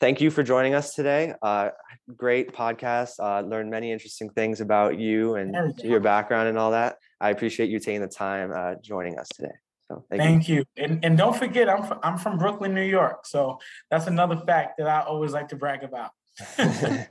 thank 0.00 0.20
you 0.20 0.30
for 0.30 0.42
joining 0.42 0.74
us 0.74 0.94
today. 0.94 1.32
Uh, 1.42 1.70
great 2.16 2.52
podcast. 2.52 3.12
Uh, 3.20 3.40
learned 3.40 3.70
many 3.70 3.92
interesting 3.92 4.28
things 4.30 4.60
about 4.60 4.98
you 4.98 5.36
and 5.36 5.54
Everything. 5.54 5.90
your 5.90 6.00
background 6.00 6.48
and 6.48 6.58
all 6.58 6.72
that. 6.72 6.96
I 7.20 7.30
appreciate 7.30 7.70
you 7.70 7.78
taking 7.78 8.00
the 8.00 8.08
time 8.08 8.50
uh, 8.54 8.74
joining 8.82 9.18
us 9.18 9.28
today. 9.28 9.54
So 9.92 10.04
thank, 10.10 10.22
you. 10.22 10.26
Thank 10.26 10.48
you. 10.48 10.64
And, 10.76 11.04
and 11.04 11.18
don't 11.18 11.36
forget, 11.36 11.68
I'm, 11.68 11.84
fr- 11.84 12.00
I'm 12.02 12.16
from 12.16 12.38
Brooklyn, 12.38 12.74
New 12.74 12.84
York. 12.84 13.26
So 13.26 13.58
that's 13.90 14.06
another 14.06 14.36
fact 14.36 14.78
that 14.78 14.86
I 14.86 15.02
always 15.02 15.32
like 15.32 15.48
to 15.48 15.56
brag 15.56 15.82
about. 15.82 16.10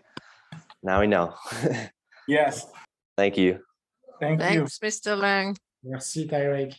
now 0.83 0.99
we 1.01 1.07
know. 1.07 1.33
Yes, 2.27 2.67
thank 3.17 3.35
you. 3.35 3.59
thank 4.21 4.39
you. 4.39 4.67
Thanks, 4.67 4.77
Mr. 4.77 5.17
Lang. 5.17 5.57
Merci, 5.83 6.27
Tyreek. 6.27 6.75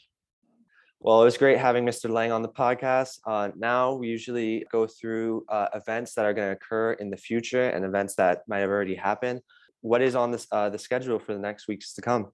Well, 1.00 1.20
it 1.20 1.24
was 1.24 1.36
great 1.36 1.58
having 1.58 1.84
Mr. 1.84 2.08
Lang 2.08 2.30
on 2.30 2.42
the 2.42 2.48
podcast. 2.48 3.18
Uh, 3.26 3.50
now 3.56 3.94
we 3.94 4.06
usually 4.06 4.64
go 4.70 4.86
through 4.86 5.44
uh, 5.48 5.66
events 5.74 6.14
that 6.14 6.24
are 6.24 6.32
going 6.32 6.48
to 6.48 6.52
occur 6.52 6.92
in 6.92 7.10
the 7.10 7.16
future 7.16 7.68
and 7.68 7.84
events 7.84 8.14
that 8.14 8.42
might 8.48 8.60
have 8.60 8.70
already 8.70 8.94
happened. 8.94 9.40
What 9.80 10.00
is 10.00 10.14
on 10.14 10.30
this 10.30 10.46
uh, 10.52 10.70
the 10.70 10.78
schedule 10.78 11.18
for 11.18 11.34
the 11.34 11.40
next 11.40 11.66
weeks 11.66 11.92
to 11.94 12.00
come? 12.00 12.30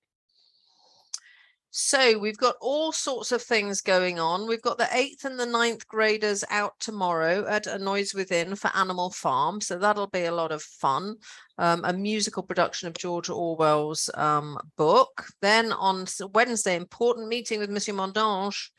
So 1.70 2.18
we've 2.18 2.38
got 2.38 2.57
all 2.61 2.92
sorts 2.92 3.31
of 3.31 3.42
things 3.42 3.83
going 3.83 4.18
on. 4.18 4.48
We've 4.48 4.62
got 4.62 4.78
the 4.78 4.88
eighth 4.92 5.24
and 5.26 5.38
the 5.38 5.46
ninth 5.46 5.87
graders 5.87 6.42
out 6.50 6.72
tomorrow 6.81 7.46
at 7.46 7.66
A 7.66 7.78
Noise 7.78 8.14
Within 8.14 8.54
for 8.54 8.70
Animal 8.74 9.11
Farm. 9.11 9.61
So 9.61 9.78
that'll 9.78 10.07
be 10.07 10.24
a 10.24 10.35
lot 10.35 10.50
of 10.50 10.62
fun. 10.62 11.16
Um, 11.59 11.85
a 11.85 11.92
musical 11.92 12.42
production 12.42 12.88
of 12.88 12.94
George 12.94 13.28
Orwell's 13.28 14.09
um, 14.14 14.59
book. 14.76 15.26
Then 15.42 15.72
on 15.72 16.07
Wednesday, 16.33 16.74
important 16.74 17.28
meeting 17.28 17.61
with 17.61 17.70
Monsieur 17.70 17.94
Mondange. 17.94 18.72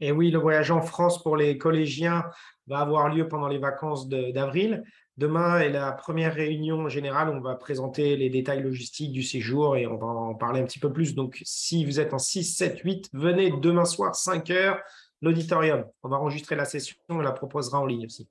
Et 0.00 0.12
oui, 0.12 0.30
le 0.30 0.38
voyage 0.38 0.70
en 0.70 0.80
France 0.80 1.20
pour 1.20 1.36
les 1.36 1.58
collégiens 1.58 2.24
va 2.68 2.78
avoir 2.78 3.08
lieu 3.08 3.26
pendant 3.26 3.48
les 3.48 3.58
vacances 3.58 4.08
d'avril. 4.08 4.84
Demain 5.18 5.58
est 5.58 5.70
la 5.70 5.90
première 5.90 6.32
réunion 6.32 6.88
générale. 6.88 7.28
On 7.30 7.40
va 7.40 7.56
présenter 7.56 8.16
les 8.16 8.30
détails 8.30 8.62
logistiques 8.62 9.10
du 9.10 9.24
séjour 9.24 9.76
et 9.76 9.84
on 9.84 9.96
va 9.96 10.06
en 10.06 10.34
parler 10.36 10.60
un 10.60 10.64
petit 10.64 10.78
peu 10.78 10.92
plus. 10.92 11.16
Donc, 11.16 11.42
si 11.44 11.84
vous 11.84 11.98
êtes 11.98 12.14
en 12.14 12.20
6, 12.20 12.44
7, 12.44 12.78
8, 12.84 13.10
venez 13.14 13.50
demain 13.50 13.84
soir, 13.84 14.14
5 14.14 14.48
heures, 14.50 14.80
l'auditorium. 15.20 15.84
On 16.04 16.08
va 16.08 16.18
enregistrer 16.18 16.54
la 16.54 16.64
session 16.64 16.94
et 17.10 17.24
la 17.24 17.32
proposera 17.32 17.80
en 17.80 17.86
ligne 17.86 18.06
aussi. 18.06 18.28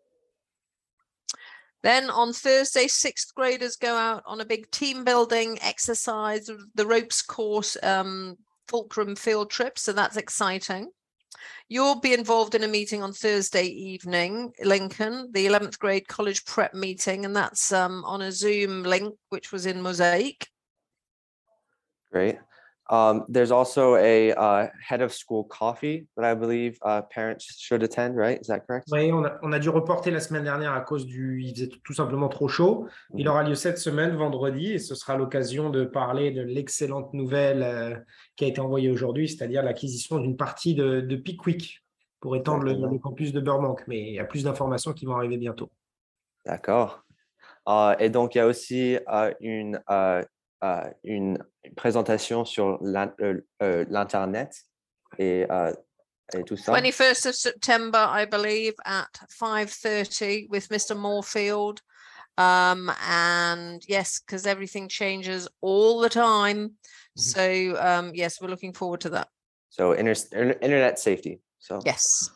Then 1.83 2.09
on 2.09 2.31
Thursday, 2.31 2.87
sixth 2.87 3.35
graders 3.35 3.75
go 3.75 3.89
out 3.89 4.23
on 4.25 4.39
a 4.39 4.45
big 4.45 4.71
team 4.71 5.03
building 5.03 5.59
exercise, 5.61 6.49
the 6.75 6.85
ropes 6.85 7.21
course, 7.21 7.77
um, 7.83 8.37
Fulcrum 8.69 9.15
field 9.17 9.49
trip. 9.49 9.77
So 9.77 9.91
that's 9.91 10.15
exciting. 10.15 10.87
You'll 11.69 11.99
be 11.99 12.13
involved 12.13 12.55
in 12.55 12.63
a 12.63 12.67
meeting 12.67 13.03
on 13.03 13.11
Thursday 13.11 13.65
evening, 13.65 14.53
Lincoln, 14.63 15.29
the 15.31 15.45
11th 15.45 15.77
grade 15.79 16.07
college 16.07 16.45
prep 16.45 16.73
meeting, 16.73 17.25
and 17.25 17.35
that's 17.35 17.71
um, 17.73 18.05
on 18.05 18.21
a 18.21 18.31
Zoom 18.31 18.83
link, 18.83 19.15
which 19.29 19.51
was 19.51 19.65
in 19.65 19.81
Mosaic. 19.81 20.47
Great. 22.11 22.37
Um, 22.89 23.25
there's 23.27 23.51
also 23.51 23.95
a 23.95 24.31
uh, 24.33 24.67
head 24.81 25.01
of 25.01 25.11
school 25.13 25.43
coffee 25.43 26.07
that 26.15 26.23
I 26.23 26.33
believe 26.33 26.77
uh, 26.83 27.01
parents 27.01 27.43
should 27.59 27.83
attend, 27.83 28.15
right? 28.15 28.39
Is 28.39 28.47
that 28.47 28.65
correct? 28.65 28.87
Oui, 28.91 29.11
on 29.11 29.25
a, 29.25 29.37
on 29.43 29.51
a 29.51 29.59
dû 29.59 29.69
reporter 29.69 30.09
la 30.09 30.21
semaine 30.21 30.43
dernière 30.43 30.73
à 30.73 30.81
cause 30.81 31.05
du. 31.05 31.41
Il 31.41 31.53
faisait 31.53 31.69
tout 31.83 31.93
simplement 31.93 32.29
trop 32.29 32.47
chaud. 32.47 32.87
Il 33.15 33.27
aura 33.27 33.43
lieu 33.43 33.55
cette 33.55 33.77
semaine, 33.77 34.15
vendredi, 34.15 34.73
et 34.73 34.79
ce 34.79 34.95
sera 34.95 35.17
l'occasion 35.17 35.69
de 35.69 35.83
parler 35.83 36.31
de 36.31 36.41
l'excellente 36.41 37.13
nouvelle 37.13 37.63
euh, 37.63 37.95
qui 38.37 38.45
a 38.45 38.47
été 38.47 38.61
envoyée 38.61 38.89
aujourd'hui, 38.89 39.27
c'est-à-dire 39.27 39.63
l'acquisition 39.63 40.19
d'une 40.19 40.37
partie 40.37 40.73
de, 40.73 41.01
de 41.01 41.15
Pickwick 41.17 41.83
pour 42.21 42.35
étendre 42.35 42.63
le 42.63 42.99
campus 42.99 43.33
de 43.33 43.41
Burbank. 43.41 43.83
Mais 43.87 43.99
il 43.99 44.13
y 44.13 44.19
a 44.19 44.25
plus 44.25 44.43
d'informations 44.43 44.93
qui 44.93 45.05
vont 45.05 45.15
arriver 45.15 45.37
bientôt. 45.37 45.69
D'accord. 46.45 47.03
Euh, 47.67 47.95
et 47.99 48.09
donc, 48.09 48.35
il 48.35 48.37
y 48.37 48.41
a 48.41 48.47
aussi 48.47 48.97
euh, 49.11 49.33
une, 49.41 49.79
euh, 50.63 50.89
une 51.03 51.37
présentation 51.75 52.45
sur 52.45 52.77
l'in- 52.81 53.13
euh, 53.21 53.41
euh, 53.61 53.85
l'Internet 53.89 54.53
et, 55.19 55.45
euh, 55.49 55.73
et 56.33 56.43
tout 56.43 56.57
ça. 56.57 56.73
21st 56.73 57.27
of 57.27 57.35
September, 57.35 58.07
I 58.09 58.25
believe, 58.25 58.73
at 58.85 59.07
5:30 59.29 60.47
with 60.49 60.69
Mr. 60.69 60.95
Moorfield. 60.95 61.81
Um, 62.39 62.91
and 63.09 63.79
yes, 63.87 64.19
because 64.19 64.45
everything 64.45 64.87
changes 64.87 65.47
all 65.61 65.99
the 66.01 66.09
time. 66.09 66.73
So 67.15 67.75
um, 67.79 68.11
yes, 68.13 68.39
we're 68.39 68.49
looking 68.49 68.73
forward 68.75 69.01
to 69.01 69.09
that. 69.09 69.27
So, 69.69 69.93
inter- 69.93 70.13
inter- 70.31 70.57
internet 70.61 70.99
safety. 70.99 71.41
So, 71.59 71.79
Yes. 71.83 72.29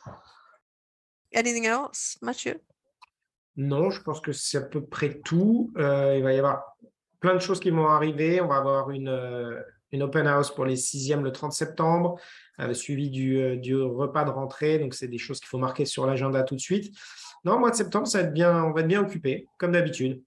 Anything 1.34 1.66
else, 1.68 2.18
Mathieu? 2.22 2.60
Non, 3.58 3.92
je 3.92 4.02
pense 4.02 4.20
que 4.22 4.32
c'est 4.34 4.58
à 4.58 4.62
peu 4.62 4.84
près 4.84 5.20
tout. 5.24 5.72
Euh, 5.78 6.16
il 6.18 6.24
va 6.24 6.34
y 6.34 6.38
avoir 6.40 6.78
plein 7.22 7.36
de 7.36 7.40
choses 7.40 7.62
qui 7.62 7.70
vont 7.70 7.88
arriver. 7.88 8.42
On 8.42 8.48
va 8.48 8.58
avoir 8.58 8.92
une, 8.92 9.08
euh, 9.08 9.62
une 9.94 10.04
open 10.04 10.28
house 10.28 10.54
pour 10.54 10.66
les 10.66 10.76
sixièmes 10.76 11.24
le 11.24 11.32
30 11.32 11.54
septembre, 11.54 12.20
euh, 12.60 12.74
suivi 12.74 13.10
du, 13.10 13.40
euh, 13.40 13.56
du 13.56 13.82
repas 13.82 14.26
de 14.26 14.32
rentrée. 14.32 14.80
Donc, 14.80 14.94
c'est 14.94 15.08
des 15.08 15.18
choses 15.18 15.40
qu'il 15.40 15.48
faut 15.48 15.58
marquer 15.58 15.86
sur 15.86 16.06
l'agenda 16.06 16.44
tout 16.44 16.56
de 16.56 16.60
suite. 16.60 16.94
Non, 17.46 17.54
au 17.54 17.60
mois 17.60 17.72
de 17.72 17.76
septembre, 17.76 18.08
ça 18.08 18.22
va 18.22 18.28
être 18.28 18.34
bien, 18.34 18.66
on 18.66 18.74
va 18.74 18.82
être 18.82 18.88
bien 18.88 19.02
occupé, 19.02 19.48
comme 19.58 19.72
d'habitude. 19.72 20.22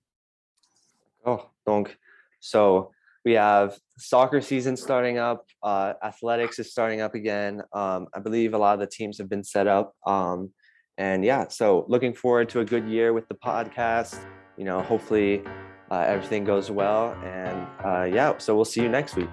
oh, 1.27 1.41
donc, 1.67 1.97
so 2.41 2.91
we 3.25 3.35
have 3.35 3.79
soccer 3.99 4.41
season 4.41 4.77
starting 4.77 5.19
up. 5.19 5.47
Uh, 5.63 5.95
athletics 6.03 6.59
is 6.59 6.71
starting 6.71 7.01
up 7.01 7.15
again. 7.15 7.63
Um, 7.73 8.09
I 8.15 8.21
believe 8.21 8.55
a 8.55 8.59
lot 8.59 8.75
of 8.75 8.81
the 8.81 8.87
teams 8.87 9.19
have 9.19 9.29
been 9.29 9.45
set 9.45 9.67
up. 9.67 9.95
Um, 10.07 10.51
and 10.99 11.25
yeah, 11.25 11.49
so 11.49 11.87
looking 11.89 12.15
forward 12.15 12.49
to 12.51 12.61
a 12.61 12.65
good 12.65 12.87
year 12.87 13.13
with 13.13 13.27
the 13.29 13.35
podcast. 13.35 14.19
You 14.57 14.65
know, 14.65 14.83
hopefully 14.83 15.43
uh, 15.91 16.05
everything 16.07 16.45
goes 16.45 16.71
well. 16.71 17.13
And 17.25 17.67
uh, 17.85 18.05
yeah, 18.05 18.39
so 18.39 18.55
we'll 18.55 18.65
see 18.65 18.83
you 18.83 18.89
next 18.89 19.17
week. 19.17 19.29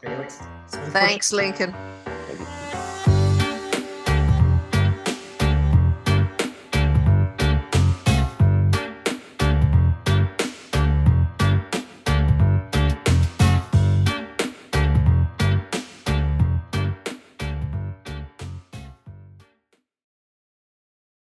Semaine 0.00 0.16
prochaine. 0.16 0.90
Thanks, 0.90 1.32
Lincoln. 1.32 1.74